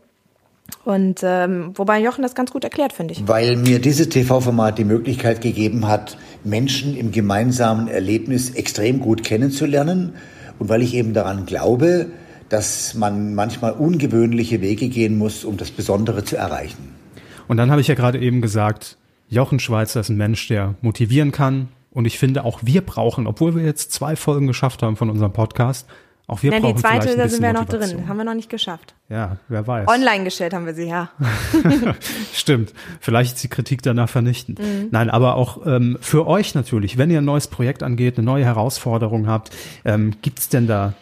[0.85, 3.27] Und ähm, wobei Jochen das ganz gut erklärt, finde ich.
[3.27, 10.15] Weil mir dieses TV-Format die Möglichkeit gegeben hat, Menschen im gemeinsamen Erlebnis extrem gut kennenzulernen
[10.57, 12.07] und weil ich eben daran glaube,
[12.51, 16.93] dass man manchmal ungewöhnliche Wege gehen muss, um das Besondere zu erreichen.
[17.47, 18.97] Und dann habe ich ja gerade eben gesagt,
[19.29, 21.69] Jochen Schweizer ist ein Mensch, der motivieren kann.
[21.91, 25.31] Und ich finde, auch wir brauchen, obwohl wir jetzt zwei Folgen geschafft haben von unserem
[25.31, 25.87] Podcast,
[26.27, 27.99] auch wir Nein, brauchen die zweite, vielleicht ein da sind wir noch Motivation.
[27.99, 28.07] drin.
[28.09, 28.95] Haben wir noch nicht geschafft.
[29.09, 29.87] Ja, wer weiß.
[29.87, 31.09] Online gestellt haben wir sie, ja.
[32.33, 32.73] Stimmt.
[32.99, 34.59] Vielleicht ist die Kritik danach vernichtend.
[34.59, 34.87] Mhm.
[34.91, 38.45] Nein, aber auch ähm, für euch natürlich, wenn ihr ein neues Projekt angeht, eine neue
[38.45, 39.51] Herausforderung habt,
[39.83, 40.93] ähm, gibt's denn da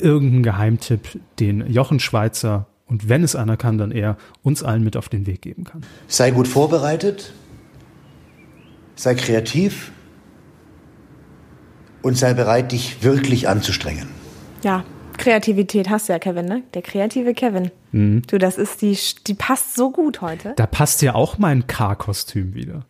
[0.00, 4.96] irgendeinen Geheimtipp, den Jochen Schweizer und wenn es einer kann, dann er uns allen mit
[4.96, 5.82] auf den Weg geben kann?
[6.08, 7.32] Sei gut vorbereitet,
[8.96, 9.92] sei kreativ
[12.02, 14.08] und sei bereit, dich wirklich anzustrengen.
[14.62, 14.84] Ja,
[15.16, 16.62] Kreativität hast du ja, Kevin, ne?
[16.74, 17.70] Der kreative Kevin.
[17.92, 18.22] Mhm.
[18.26, 20.54] Du, das ist die, die passt so gut heute.
[20.56, 22.86] Da passt ja auch mein K-Kostüm wieder.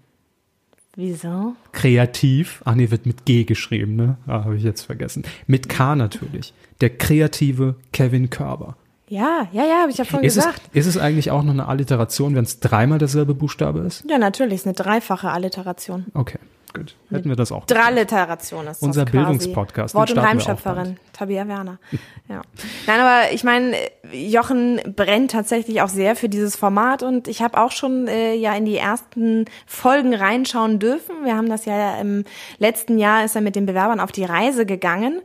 [0.96, 1.54] Wieso?
[1.72, 4.18] Kreativ, ach nee, wird mit G geschrieben, ne?
[4.26, 5.22] Ah, habe ich jetzt vergessen.
[5.46, 6.52] Mit K natürlich.
[6.80, 8.76] Der kreative Kevin Körber.
[9.08, 10.62] Ja, ja, ja, habe ich ja vorhin Ist es, gesagt.
[10.72, 14.04] ist es eigentlich auch noch eine Alliteration, wenn es dreimal derselbe Buchstabe ist?
[14.08, 16.06] Ja, natürlich, ist eine dreifache Alliteration.
[16.14, 16.38] Okay.
[16.72, 17.66] Gut, hätten wir das auch.
[17.66, 19.12] Dralliteration ist Unser das.
[19.12, 21.78] Bildungspodcast, Wort- und Reimschöpferin, Tabia Werner.
[22.28, 22.42] Ja.
[22.86, 23.74] Nein, aber ich meine,
[24.12, 28.54] Jochen brennt tatsächlich auch sehr für dieses Format und ich habe auch schon äh, ja
[28.54, 31.24] in die ersten Folgen reinschauen dürfen.
[31.24, 32.24] Wir haben das ja im
[32.58, 35.22] letzten Jahr ist er mit den Bewerbern auf die Reise gegangen.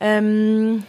[0.00, 0.82] Ähm,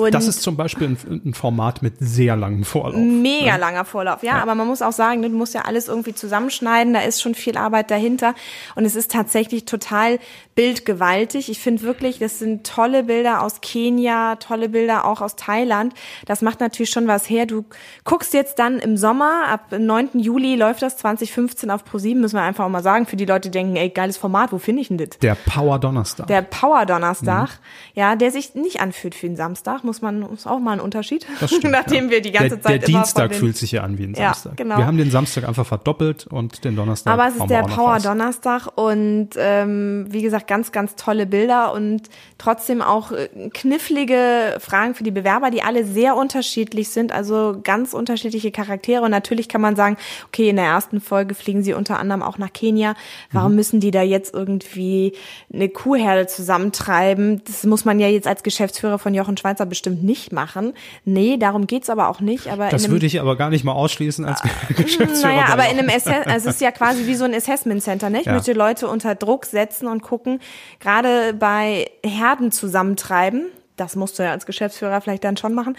[0.00, 3.00] und Das ist zum Beispiel ein, ein Format mit sehr langem Vorlauf.
[3.00, 6.14] Mega langer Vorlauf, ja, aber man muss auch sagen, ne, du musst ja alles irgendwie
[6.14, 8.34] zusammenschneiden, da ist schon viel Arbeit dahinter
[8.74, 10.18] und es ist tatsächlich total
[10.54, 11.48] bildgewaltig.
[11.50, 15.94] Ich finde wirklich, das sind tolle Bilder aus Kenia, tolle Bilder auch aus Thailand.
[16.26, 17.46] Das macht natürlich schon was her.
[17.46, 17.64] Du
[18.04, 20.10] guckst jetzt dann im Sommer, ab 9.
[20.14, 23.48] Juli läuft das 2015 auf ProSieben, müssen wir einfach auch mal sagen, für die Leute,
[23.50, 25.10] die denken, ey, geiles Format, wo finde ich denn das?
[25.20, 26.26] Der Power Donnerstag.
[26.26, 28.00] Der Power Donnerstag, Mhm.
[28.00, 31.26] ja, der sich nicht anfühlt für den Samstag, muss man, ist auch mal ein Unterschied.
[31.46, 32.10] Stimmt, Nachdem ja.
[32.10, 34.14] wir die ganze der, Zeit Der immer Dienstag den, fühlt sich ja an wie ein
[34.14, 34.58] Ja, Samstag.
[34.58, 34.76] genau.
[34.76, 37.12] Wir haben den Samstag einfach verdoppelt und den Donnerstag.
[37.12, 37.98] Aber es ist der Power.
[37.98, 42.02] Donnerstag und ähm, wie gesagt, ganz, ganz tolle Bilder und
[42.36, 47.94] trotzdem auch äh, knifflige Fragen für die Bewerber, die alle sehr unterschiedlich sind, also ganz
[47.94, 49.02] unterschiedliche Charaktere.
[49.02, 52.36] Und natürlich kann man sagen, okay, in der ersten Folge fliegen sie unter anderem auch
[52.36, 52.94] nach Kenia.
[53.32, 55.14] Warum müssen die da jetzt irgendwie
[55.52, 57.42] eine Kuhherde zusammentreiben?
[57.46, 60.72] Das muss man ja jetzt als Geschäftsführer von Jochen Schweizer bestimmt nicht machen.
[61.04, 62.48] Nee, darum geht's aber auch nicht.
[62.48, 64.42] Aber Das würde ich aber gar nicht mal ausschließen als
[64.76, 65.32] Geschäftsführer.
[65.32, 68.10] naja, aber in einem Assess also es ist ja quasi wie so ein Assessment Center,
[68.10, 68.20] ne?
[68.20, 68.32] Ich Ja.
[68.34, 70.40] möchte Leute unter Druck setzen und gucken,
[70.80, 75.76] gerade bei Herden zusammentreiben, das musst du ja als Geschäftsführer vielleicht dann schon machen,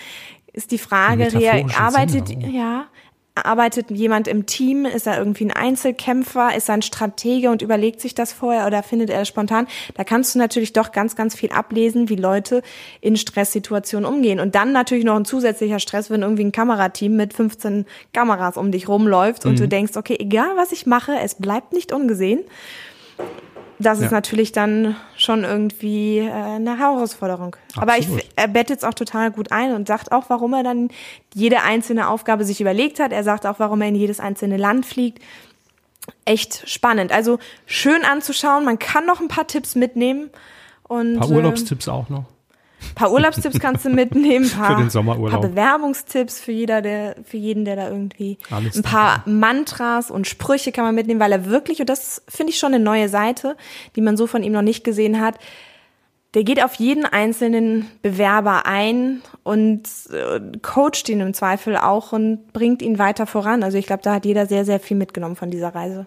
[0.54, 1.28] ist die Frage,
[1.78, 2.86] arbeitet, Sinne, ja,
[3.46, 4.86] arbeitet jemand im Team?
[4.86, 6.56] Ist er irgendwie ein Einzelkämpfer?
[6.56, 9.68] Ist er ein Stratege und überlegt sich das vorher oder findet er das spontan?
[9.96, 12.62] Da kannst du natürlich doch ganz, ganz viel ablesen, wie Leute
[13.02, 14.40] in Stresssituationen umgehen.
[14.40, 18.72] Und dann natürlich noch ein zusätzlicher Stress, wenn irgendwie ein Kamerateam mit 15 Kameras um
[18.72, 19.70] dich rumläuft und du Mhm.
[19.70, 22.42] denkst, okay, egal was ich mache, es bleibt nicht ungesehen.
[23.82, 24.12] Das ist Ja.
[24.12, 27.56] natürlich dann schon irgendwie äh, eine Herausforderung.
[27.78, 28.26] Aber ich, Absolut.
[28.36, 30.90] er bettet es auch total gut ein und sagt auch, warum er dann
[31.34, 33.12] jede einzelne Aufgabe sich überlegt hat.
[33.14, 35.24] Er sagt auch, warum er in jedes einzelne Land fliegt.
[36.26, 37.12] Echt spannend.
[37.12, 38.66] Also schön anzuschauen.
[38.66, 40.30] Man kann noch ein paar Tipps mitnehmen.
[40.88, 42.26] Und, Ein paar äh, Urlaubstipps auch noch.
[42.96, 45.42] Paar Urlaubstipps kannst du mitnehmen, ein paar, Für den Sommerurlaub.
[45.42, 50.28] paar Bewerbungstipps für jeder, der, für jeden, der da irgendwie Alles ein paar Mantras und
[50.28, 53.56] Sprüche kann man mitnehmen, weil er wirklich, und das finde ich schon eine neue Seite,
[53.96, 55.40] die man so von ihm noch nicht gesehen hat,
[56.36, 62.54] der geht auf jeden einzelnen Bewerber ein und äh, coacht ihn im Zweifel auch und
[62.54, 63.64] bringt ihn weiter voran.
[63.64, 66.06] Also ich glaube, da hat jeder sehr, sehr viel mitgenommen von dieser Reise.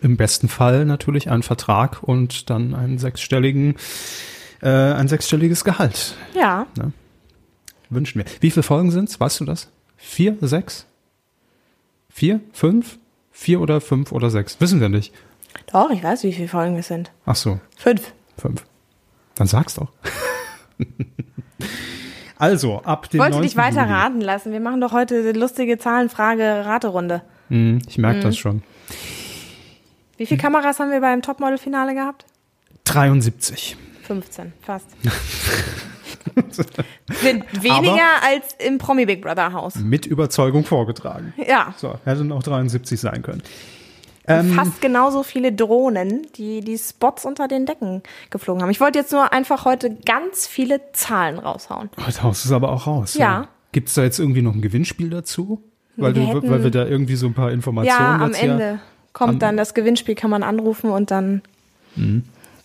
[0.00, 3.76] Im besten Fall natürlich einen Vertrag und dann einen sechsstelligen,
[4.62, 6.14] äh, ein sechsstelliges Gehalt.
[6.34, 6.66] Ja,
[7.90, 8.24] Wünschen wir.
[8.40, 9.20] Wie viele Folgen sind's?
[9.20, 9.68] Weißt du das?
[9.98, 10.86] Vier, sechs?
[12.08, 12.98] Vier, fünf?
[13.32, 14.58] Vier oder fünf oder sechs?
[14.60, 15.12] Wissen wir nicht.
[15.72, 17.10] doch, ich weiß, wie viele Folgen es sind.
[17.26, 18.12] Ach so, Fünf.
[18.38, 18.64] fünf.
[19.34, 19.88] Dann sag's doch.
[22.38, 23.42] also, ab dem Ich wollte 9.
[23.42, 23.92] dich weiter Juli.
[23.92, 24.52] raten lassen.
[24.52, 27.22] Wir machen doch heute eine lustige Zahlenfrage-Raterunde.
[27.48, 28.22] Hm, ich merke Mhm.
[28.22, 28.62] das schon.
[30.16, 32.24] Wie viele Kameras haben wir beim Topmodel-Finale gehabt?
[32.84, 33.76] 73.
[34.02, 34.86] 15, fast.
[37.22, 39.76] Sind weniger als im Promi Big Brother Haus.
[39.76, 41.32] Mit Überzeugung vorgetragen.
[41.48, 43.42] Ja, So, hätten auch 73 sein können.
[44.28, 48.70] Ähm, fast genauso viele Drohnen, die die Spots unter den Decken geflogen haben.
[48.70, 51.90] Ich wollte jetzt nur einfach heute ganz viele Zahlen raushauen.
[52.06, 53.14] Heute haust du es aber auch raus.
[53.14, 53.48] Ja.
[53.72, 55.62] Gibt es da jetzt irgendwie noch ein Gewinnspiel dazu?
[55.96, 58.78] Weil, Wir du, hätten- weil wir da irgendwie so ein paar Informationen Ja, am Ende
[59.12, 61.42] kommt dann das Gewinnspiel, kann man anrufen und dann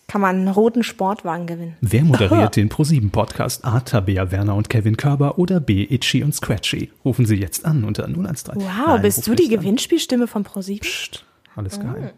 [0.07, 1.75] kann man einen roten Sportwagen gewinnen.
[1.81, 3.65] Wer moderiert den Pro7-Podcast?
[3.65, 3.81] A.
[3.81, 5.83] Tabea Werner und Kevin Körber oder B.
[5.89, 6.91] Itchy und Scratchy?
[7.03, 8.55] Rufen Sie jetzt an unter 013.
[8.55, 9.47] Wow, Nein, bist du die.
[9.49, 10.87] Gewinnspielstimme von ProSieben?
[10.87, 12.11] Psst, alles geheim.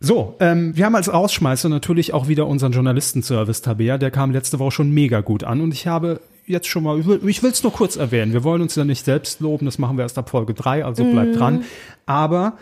[0.00, 3.98] So, ähm, wir haben als Rausschmeißer natürlich auch wieder unseren Journalistenservice Tabea.
[3.98, 7.06] Der kam letzte Woche schon mega gut an und ich habe jetzt schon mal, ich
[7.06, 8.32] will- ich will es nur kurz erwähnen.
[8.32, 11.04] Wir wollen uns ja nicht selbst loben, das machen wir erst ab Folge drei, also
[11.04, 11.62] bleibt dran.
[12.04, 12.54] Aber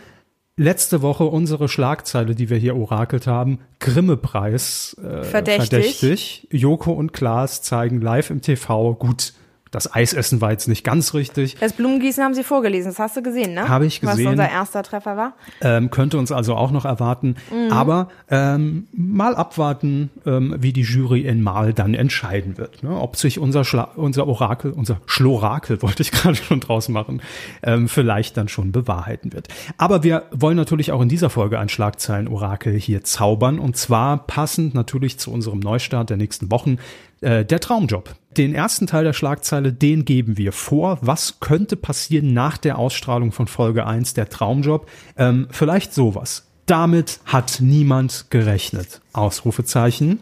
[0.56, 5.68] letzte Woche unsere Schlagzeile, die wir hier orakelt haben, Grimme-Preis äh, Verdächtig.
[5.68, 6.48] verdächtig.
[6.50, 8.94] Joko und Klaas zeigen live im TV.
[8.94, 9.32] Gut,
[9.70, 11.56] das Eisessen war jetzt nicht ganz richtig.
[11.60, 13.68] Das Blumengießen haben sie vorgelesen, das hast du gesehen, ne?
[13.68, 14.26] Habe ich gesehen.
[14.26, 15.34] Was unser erster Treffer war.
[15.60, 17.36] Ähm, könnte uns also auch noch erwarten.
[17.70, 22.82] Aber ähm, mal abwarten, ähm, wie die Jury in Mal dann entscheiden wird.
[22.82, 22.90] Ne?
[22.90, 27.22] Ob sich unser, Schla unser Orakel, unser Schlorakel, wollte ich gerade schon draus machen,
[27.62, 29.48] ähm, vielleicht dann schon bewahrheiten wird.
[29.78, 33.58] Aber wir wollen natürlich auch in dieser Folge ein Schlagzeilen-Orakel hier zaubern.
[33.58, 36.78] Und zwar passend natürlich zu unserem Neustart der nächsten Wochen.
[37.20, 38.14] Äh, der Traumjob.
[38.36, 40.98] Den ersten Teil der Schlagzeile, den geben wir vor.
[41.02, 44.88] Was könnte passieren nach der Ausstrahlung von Folge 1, der Traumjob?
[45.16, 46.46] Ähm, vielleicht sowas.
[46.66, 49.00] Damit hat niemand gerechnet.
[49.12, 50.20] Ausrufezeichen.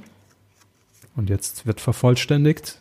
[1.15, 2.79] Und jetzt wird vervollständigt.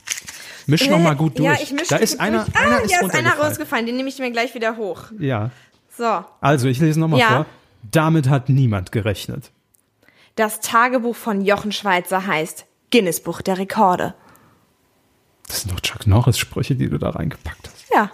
[0.67, 1.47] Misch noch mal gut durch.
[1.47, 2.55] Ja, ich mische da ist einer, durch.
[2.55, 3.85] einer ah, ist ist einer rausgefallen.
[3.85, 5.05] Den nehme ich mir gleich wieder hoch.
[5.19, 5.51] Ja.
[5.97, 6.23] So.
[6.41, 7.27] Also, ich lese nochmal Ja.
[7.27, 7.45] vor.
[7.91, 9.51] Damit hat niemand gerechnet.
[10.35, 14.13] Das Tagebuch von Jochen Schweizer heißt Guinness Buch der Rekorde.
[15.47, 17.85] Das sind doch Chuck Norris-Sprüche, die du da reingepackt hast.
[17.93, 18.11] Ja.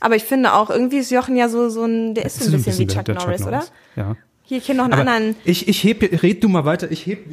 [0.00, 2.62] Aber ich finde auch, irgendwie ist Jochen ja so, so ein, der ist so ein
[2.62, 3.64] bisschen, wie der- Chuck der Norris, oder?
[3.96, 4.16] Ja.
[4.42, 5.36] Hier, ich kenne noch einen Aber anderen.
[5.44, 6.90] ich, ich heb, red du mal weiter.
[6.90, 7.24] Ich heb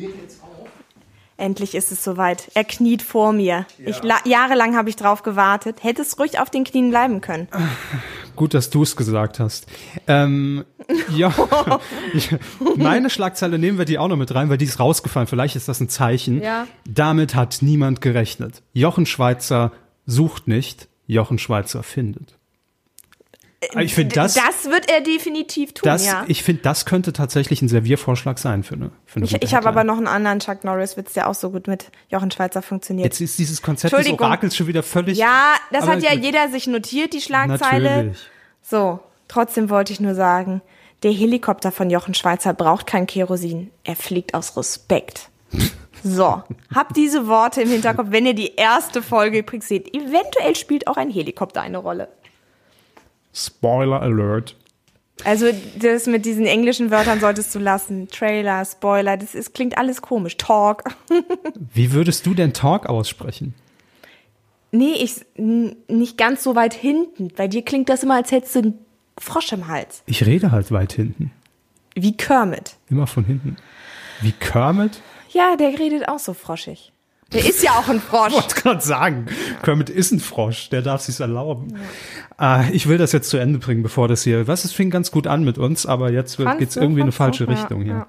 [1.41, 2.51] Endlich ist es soweit.
[2.53, 3.65] Er kniet vor mir.
[3.83, 5.83] Ich, la- jahrelang habe ich drauf gewartet.
[5.83, 7.47] Hätte es ruhig auf den Knien bleiben können.
[8.35, 9.65] Gut, dass du es gesagt hast.
[10.07, 10.63] Ähm,
[11.15, 11.33] ja,
[12.13, 12.29] ich,
[12.77, 15.27] meine Schlagzeile nehmen wir die auch noch mit rein, weil die ist rausgefallen.
[15.27, 16.41] Vielleicht ist das ein Zeichen.
[16.43, 16.67] Ja.
[16.87, 18.61] Damit hat niemand gerechnet.
[18.73, 19.71] Jochen Schweizer
[20.05, 22.37] sucht nicht, Jochen Schweizer findet.
[23.80, 26.26] Ich finde das, Das wird er definitiv tun, das, ja.
[26.28, 28.91] ich finde, das könnte tatsächlich ein Serviervorschlag sein für eine.
[29.05, 31.68] Für eine Ich, ich habe aber noch einen anderen Chuck Norris-Witz, der auch so gut
[31.68, 33.05] mit Jochen Schweizer funktioniert.
[33.05, 34.09] Jetzt ist dieses Konzept des.
[34.12, 35.18] Orakels schon wieder völlig.
[35.18, 37.97] ja, das hat ja jeder sich notiert, die Schlagzeile.
[37.97, 38.18] Natürlich.
[38.64, 40.62] So, trotzdem wollte ich nur sagen,
[41.03, 43.70] der Helikopter von Jochen Schweizer braucht kein Kerosin.
[43.84, 45.30] Er fliegt aus Respekt.
[46.03, 46.41] So,
[46.74, 49.93] habt diese Worte im Hinterkopf, wenn ihr die erste Folge übrigens seht.
[49.93, 52.07] Eventuell spielt auch ein Helikopter eine Rolle.
[53.34, 54.55] Spoiler Alert.
[55.23, 58.07] Also das mit diesen englischen Wörtern solltest du lassen.
[58.07, 60.36] Trailer, Spoiler, das ist, klingt alles komisch.
[60.38, 60.84] Talk.
[61.73, 63.53] Wie würdest du denn Talk aussprechen?
[64.71, 67.27] Nee, ich n- nicht ganz so weit hinten.
[67.36, 68.86] Bei dir klingt das immer, als hättest du einen
[69.17, 70.01] Frosch im Hals.
[70.07, 71.32] Ich rede halt weit hinten.
[71.93, 72.77] Wie Kermit.
[72.89, 73.57] Immer von hinten.
[74.21, 75.01] Wie Kermit?
[75.29, 76.93] Ja, der redet auch so froschig.
[77.34, 78.29] Der ist ja auch ein Frosch.
[78.29, 79.25] Ich wollte gerade sagen,
[79.63, 81.75] Kermit ist ein Frosch, der darf sich's erlauben.
[82.39, 85.11] Äh, ich will das jetzt zu Ende bringen, bevor das hier, was, es fing ganz
[85.11, 86.82] gut an mit uns, aber jetzt wird- geht's du?
[86.82, 87.45] irgendwie in eine Fandst du?
[87.45, 87.93] falsche Ja, Richtung hier.
[87.93, 88.07] ja.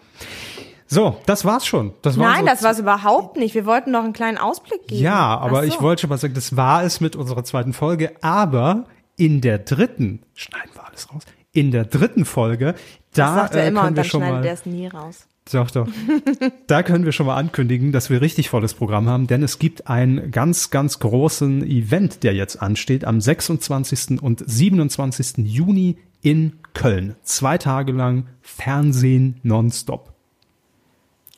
[0.89, 1.95] So, das war's schon.
[2.03, 3.55] Das war Nein, so das war's überhaupt nicht.
[3.55, 5.01] Wir wollten noch einen kleinen Ausblick geben.
[5.03, 5.69] Ja, aber so.
[5.69, 8.85] ich wollte schon mal sagen, das war es mit unserer zweiten Folge, aber
[9.17, 12.81] in der dritten, schneiden wir alles raus, in der dritten Folge, Das
[13.15, 14.87] da sagt er äh, immer können und wir dann schon schneidet mal er es nie
[14.89, 15.27] raus.
[15.51, 15.89] Doch, doch.
[16.69, 19.89] da können wir schon mal ankündigen, dass wir richtig volles Programm haben, denn es gibt
[19.89, 24.23] einen ganz, ganz großen Event, der jetzt ansteht, am 26.
[24.23, 25.39] und 27.
[25.39, 27.17] Juni in Köln.
[27.25, 30.13] Zwei Tage lang Fernsehen nonstop,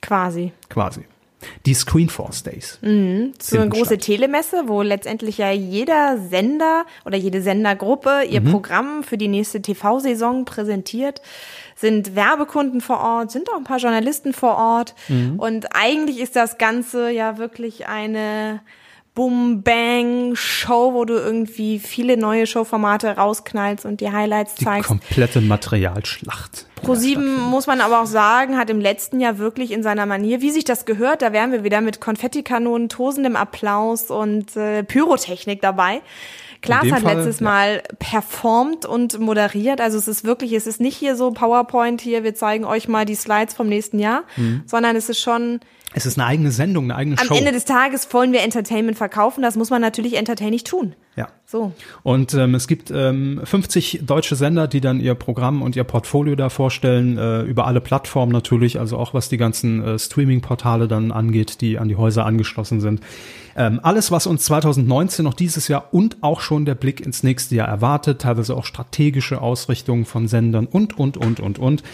[0.03, 0.53] Quasi.
[0.69, 1.01] quasi.
[1.67, 2.79] Die Screenforce Days.
[2.81, 4.01] So eine große statt.
[4.01, 8.51] Telemesse, wo letztendlich ja jeder Sender oder jede Sendergruppe ihr Mhm.
[8.51, 11.21] Programm für die nächste TV-Saison präsentiert.
[11.77, 14.95] Sind Werbekunden vor Ort, sind auch ein paar Journalisten vor Ort.
[15.09, 15.39] Mhm.
[15.39, 18.61] Und eigentlich ist das Ganze ja wirklich eine
[19.15, 24.89] Boom-Bang-Show, wo du irgendwie viele neue Showformate rausknallst und die Highlights Die zeigst.
[24.89, 26.67] komplette Materialschlacht.
[26.83, 30.51] ProSieben muss man aber auch sagen, hat im letzten Jahr wirklich in seiner Manier, wie
[30.51, 36.03] sich das gehört, da wären wir wieder mit Konfettikanonen, tosendem Applaus und äh, Pyrotechnik dabei.
[36.65, 37.45] Klaas hat Fall, letztes ja.
[37.45, 39.81] Mal performt und moderiert.
[39.81, 43.05] Also es ist wirklich, es ist nicht hier so PowerPoint hier, wir zeigen euch mal
[43.05, 44.25] die Slides vom nächsten Jahr,
[44.67, 45.61] sondern es ist schon
[45.97, 47.27] Es ist eine eigene Sendung, eine eigene am.
[47.27, 47.35] Show.
[47.35, 49.43] Ende des Tages wollen wir Entertainment verkaufen.
[49.43, 50.95] Das muss man natürlich entertaining tun.
[51.17, 51.29] ja.
[51.47, 51.73] So.
[52.03, 56.35] Und ähm, es gibt ähm, 50 deutsche Sender, die dann ihr Programm und ihr Portfolio
[56.35, 61.13] da vorstellen, äh, über alle Plattformen natürlich, also auch was die ganzen äh, Streaming-Portale dann
[61.13, 63.01] angeht, die an die Häuser angeschlossen sind.
[63.57, 67.55] Ähm, alles, was uns 2019 noch dieses Jahr und auch schon der Blick ins nächste
[67.55, 71.85] Jahr erwartet, teilweise auch strategische Ausrichtungen von Sendern und, und, und, und, und.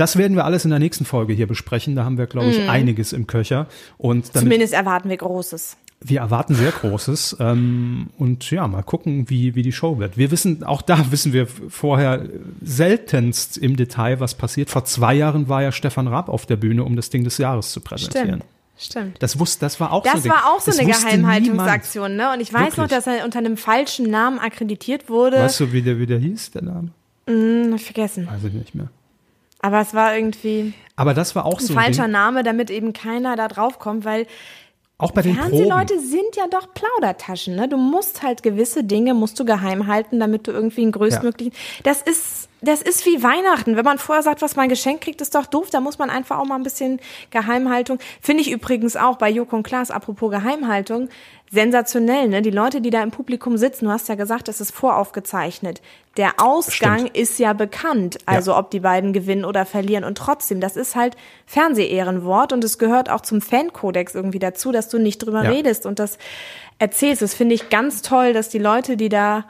[0.00, 1.94] Das werden wir alles in der nächsten Folge hier besprechen.
[1.94, 3.66] Da haben wir, glaube ich, einiges im Köcher.
[3.98, 5.76] Und Zumindest erwarten wir Großes.
[6.00, 10.16] wir erwarten sehr Großes ähm, und ja, mal gucken, wie, wie die Show wird.
[10.16, 12.24] Wir wissen, auch da wissen wir vorher
[12.62, 14.70] seltenst im Detail, was passiert.
[14.70, 17.72] Vor zwei Jahren war ja Stefan Raab auf der Bühne, um das Ding des Jahres
[17.72, 18.42] zu präsentieren.
[18.78, 19.22] Stimmt.
[19.22, 22.32] Das wusste, das war auch so Das ein war auch so Das eine Geheimhaltungsaktion, ne?
[22.32, 23.04] Und ich weiß noch, Wirklich?
[23.04, 25.36] dass er unter einem falschen Namen akkreditiert wurde.
[25.36, 26.88] Weißt du, wie der, wie der hieß, der Name?
[27.76, 28.26] Ich vergessen.
[28.26, 28.88] Weiß ich nicht mehr.
[29.62, 32.12] Aber es war irgendwie Aber das war auch ein so ein falscher Ding.
[32.12, 34.26] Name, damit eben keiner da drauf kommt, weil
[34.96, 35.50] Auch bei den Proben.
[35.50, 37.68] Fernsehleute sind ja doch Plaudertaschen, ne?
[37.68, 41.52] Du musst halt gewisse Dinge musst du geheim halten, damit du irgendwie einen größtmöglichen.
[41.82, 43.76] Das ist das ist wie Weihnachten.
[43.76, 45.70] Wenn man vorher sagt, was man geschenkt kriegt, ist doch doof.
[45.70, 47.00] Da muss man einfach auch mal ein bisschen
[47.30, 47.98] Geheimhaltung.
[48.20, 51.08] Finde ich übrigens auch bei Joko und Klaas, apropos Geheimhaltung,
[51.50, 52.42] sensationell, ne?
[52.42, 55.80] Die Leute, die da im Publikum sitzen, du hast ja gesagt, das ist voraufgezeichnet.
[56.16, 57.16] Der Ausgang Stimmt.
[57.16, 60.04] ist ja bekannt, also ob die beiden gewinnen oder verlieren.
[60.04, 64.88] Und trotzdem, das ist halt Fernsehehrenwort und es gehört auch zum Fankodex irgendwie dazu, dass
[64.88, 65.50] du nicht drüber Ja.
[65.50, 66.18] redest und das
[66.78, 67.22] erzählst.
[67.22, 69.44] Das finde ich ganz toll, dass die Leute, die da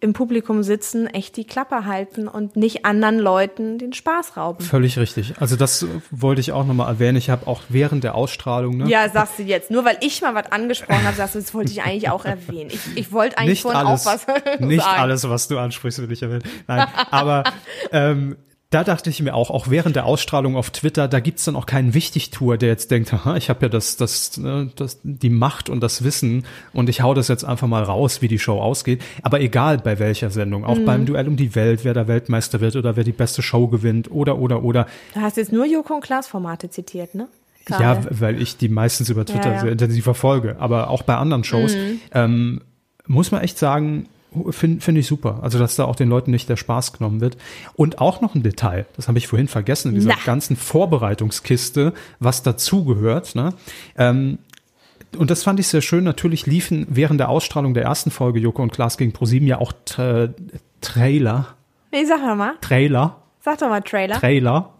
[0.00, 4.62] im Publikum sitzen, echt die Klappe halten und nicht anderen Leuten den Spaß rauben.
[4.62, 5.34] Völlig richtig.
[5.40, 7.16] Also das wollte ich auch nochmal erwähnen.
[7.16, 8.88] Ich habe auch während der Ausstrahlung, ne?
[8.88, 9.70] Ja, sagst du jetzt.
[9.70, 12.70] Nur weil ich mal was angesprochen habe, sagst du, das wollte ich eigentlich auch erwähnen.
[12.72, 14.26] Ich, ich wollte eigentlich nicht vorhin alles, auch was
[14.60, 15.00] Nicht sagen.
[15.00, 16.42] alles, was du ansprichst, will ich erwähnen.
[16.66, 17.44] Nein, aber
[17.90, 18.36] ähm,
[18.76, 21.64] da dachte ich mir auch, auch während der Ausstrahlung auf Twitter, da gibt's dann auch
[21.64, 25.70] keinen Wichtigtour, der jetzt denkt, haha, ich habe ja das, das, ne, das, die Macht
[25.70, 29.00] und das Wissen und ich hau das jetzt einfach mal raus, wie die Show ausgeht.
[29.22, 32.76] Aber egal bei welcher Sendung, auch beim Duell um die Welt, wer der Weltmeister wird
[32.76, 34.86] oder wer die beste Show gewinnt oder oder oder.
[35.14, 37.28] Du hast jetzt nur Joko und Klaas Formate zitiert, ne?
[37.70, 38.20] Ja, Gerade.
[38.20, 39.60] weil ich die meistens über Twitter Ja, ja.
[39.60, 40.56] sehr intensiv verfolge.
[40.58, 41.74] Aber auch bei anderen Shows
[42.12, 42.60] ähm,
[43.06, 44.06] muss man echt sagen,
[44.50, 45.40] finde find ich super.
[45.42, 47.36] Also, dass da auch den Leuten nicht der Spaß genommen wird.
[47.74, 50.16] Und auch noch ein Detail, das habe ich vorhin vergessen, in dieser Na.
[50.24, 53.34] ganzen Vorbereitungskiste, was dazugehört.
[53.34, 53.52] Ne?
[53.96, 54.38] Ähm,
[55.16, 56.04] und das fand ich sehr schön.
[56.04, 59.72] Natürlich liefen während der Ausstrahlung der ersten Folge Joko und Klaas gegen ProSieben ja auch
[59.84, 60.28] Tra
[60.80, 61.56] Trailer,
[61.92, 62.54] Nee, sag doch mal.
[62.60, 64.18] Trailer, Sag doch mal Trailer.
[64.18, 64.72] Trailer.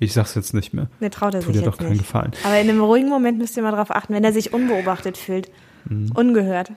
[0.00, 0.88] Ich sag's jetzt nicht mehr.
[1.00, 2.00] Ne, traut er Tut sich dir doch keinen nicht.
[2.00, 2.32] Gefallen.
[2.42, 5.50] Aber in einem ruhigen Moment müsst ihr mal drauf achten, wenn er sich unbeobachtet fühlt.
[5.88, 6.10] Mhm.
[6.14, 6.72] Ungehört.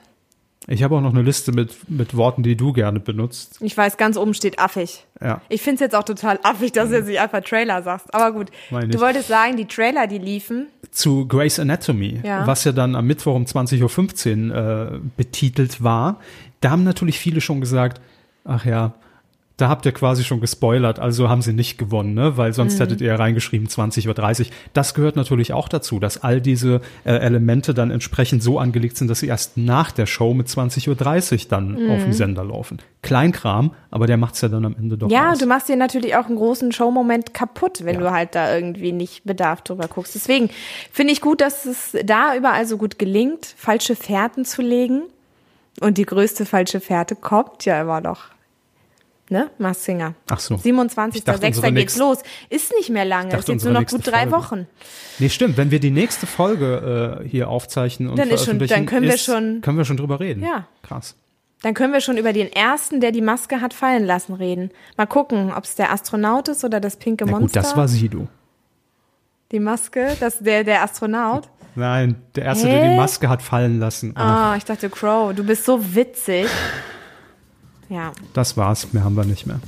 [0.70, 3.56] Ich habe auch noch eine Liste mit, mit Worten, die du gerne benutzt.
[3.60, 5.06] Ich weiß, ganz oben steht affig.
[5.20, 5.40] Ja.
[5.48, 8.12] Ich finde es jetzt auch total affig, dass du jetzt nicht einfach Trailer sagst.
[8.14, 8.50] Aber gut.
[8.70, 9.00] Meine Du ich.
[9.00, 10.66] wolltest sagen, die Trailer, die liefen.
[10.90, 12.46] zu Grey's Anatomy, Ja.
[12.46, 16.20] was ja dann am Mittwoch um 20.15 Uhr äh, betitelt war.
[16.60, 18.00] Da haben natürlich viele schon gesagt,
[18.44, 18.92] ach ja,
[19.58, 22.36] da habt ihr quasi schon gespoilert, also haben sie nicht gewonnen, ne?
[22.38, 22.78] weil sonst Mhm.
[22.84, 24.52] hättet ihr reingeschrieben 20.30 Uhr.
[24.72, 29.08] Das gehört natürlich auch dazu, dass all diese äh, Elemente dann entsprechend so angelegt sind,
[29.08, 30.88] dass sie erst nach der Show mit 20.30
[31.44, 31.90] Uhr dann Mhm.
[31.90, 32.78] auf dem Sender laufen.
[33.02, 35.38] Kleinkram, aber der macht's ja dann am Ende doch Ja, aus.
[35.38, 38.00] du machst dir natürlich auch einen großen Showmoment kaputt, wenn Ja.
[38.00, 40.14] du halt da irgendwie nicht bedarft drüber guckst.
[40.14, 40.50] Deswegen
[40.92, 45.02] finde ich gut, dass es da überall so gut gelingt, falsche Fährten zu legen.
[45.80, 48.26] Und die größte falsche Fährte kommt ja immer noch.
[49.30, 50.14] Ne, Mars Singer.
[50.30, 50.54] Ach so.
[50.54, 51.16] 27.06.
[51.16, 52.18] Ich dachte, unsere geht's los.
[52.48, 53.28] Ist nicht mehr lange.
[53.30, 54.32] dachte, Ist jetzt nur noch gut drei Folge.
[54.32, 54.66] Wochen.
[55.18, 55.56] Nee, stimmt.
[55.58, 59.06] Wenn wir die nächste Folge äh, hier aufzeichnen und Dann ist schon- veröffentlichen, dann können
[59.06, 60.42] wir ist, schon- können wir schon drüber reden.
[60.42, 60.66] Ja.
[60.82, 61.14] Krass.
[61.62, 64.70] Dann können wir schon über den ersten, der die Maske hat fallen lassen, reden.
[64.96, 67.60] Mal gucken, ob es der Astronaut ist oder das pinke Na gut, Monster.
[67.60, 68.28] das war Sido.
[69.52, 71.48] die Maske, das der der Astronaut.
[71.74, 72.72] Nein, der erste, Hä?
[72.80, 74.16] der die Maske hat fallen lassen.
[74.16, 76.46] Ah, ich dachte Crow, du bist so witzig.
[77.88, 78.12] Ja.
[78.34, 78.92] das war's.
[78.92, 79.60] Mehr haben wir nicht mehr.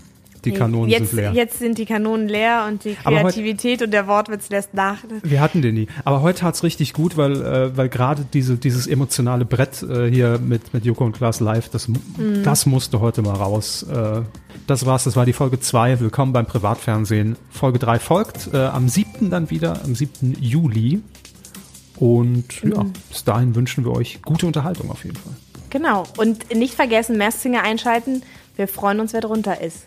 [0.46, 1.32] Die Kanonen jetzt, sind leer.
[1.34, 4.96] Jetzt sind die Kanonen leer und die Kreativität und der Wortwitz lässt nach.
[5.22, 5.86] Wir hatten den nie.
[6.06, 10.38] Aber heute hat's richtig gut, weil, äh, weil gerade diese, dieses emotionale Brett äh, hier
[10.38, 12.42] mit, mit Joko und Klaas live, das, Mhm.
[12.42, 13.82] das musste heute mal raus.
[13.82, 14.22] Äh,
[14.66, 16.00] das war's, das war die Folge 2.
[16.00, 17.36] Willkommen beim Privatfernsehen.
[17.50, 19.28] Folge 3 folgt äh, am 7.
[19.28, 20.38] dann wieder, am 7.
[20.40, 21.02] Juli.
[21.96, 22.92] Und ja, Mhm.
[23.10, 25.34] bis dahin wünschen wir euch gute Unterhaltung auf jeden Fall.
[25.70, 26.04] Genau.
[26.16, 28.22] Und nicht vergessen, Messzinger einschalten.
[28.56, 29.86] Wir freuen uns, wer drunter ist.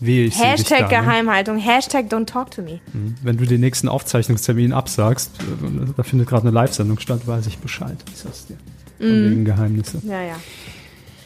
[0.00, 0.88] Wehe, ich Hashtag ne?
[0.88, 1.58] Geheimhaltung.
[1.58, 2.80] Hashtag don't talk to me.
[3.22, 7.58] Wenn du den nächsten Aufzeichnungstermin absagst, äh, da findet gerade eine Live-Sendung statt, weiß ich
[7.58, 7.96] Bescheid.
[8.12, 8.56] Ich sag's dir.
[8.98, 9.30] Von Mhm.
[9.30, 10.00] wegen Geheimnisse.
[10.04, 10.34] Ja, ja.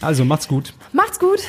[0.02, 0.74] Also macht's gut.
[0.92, 1.40] Macht's gut.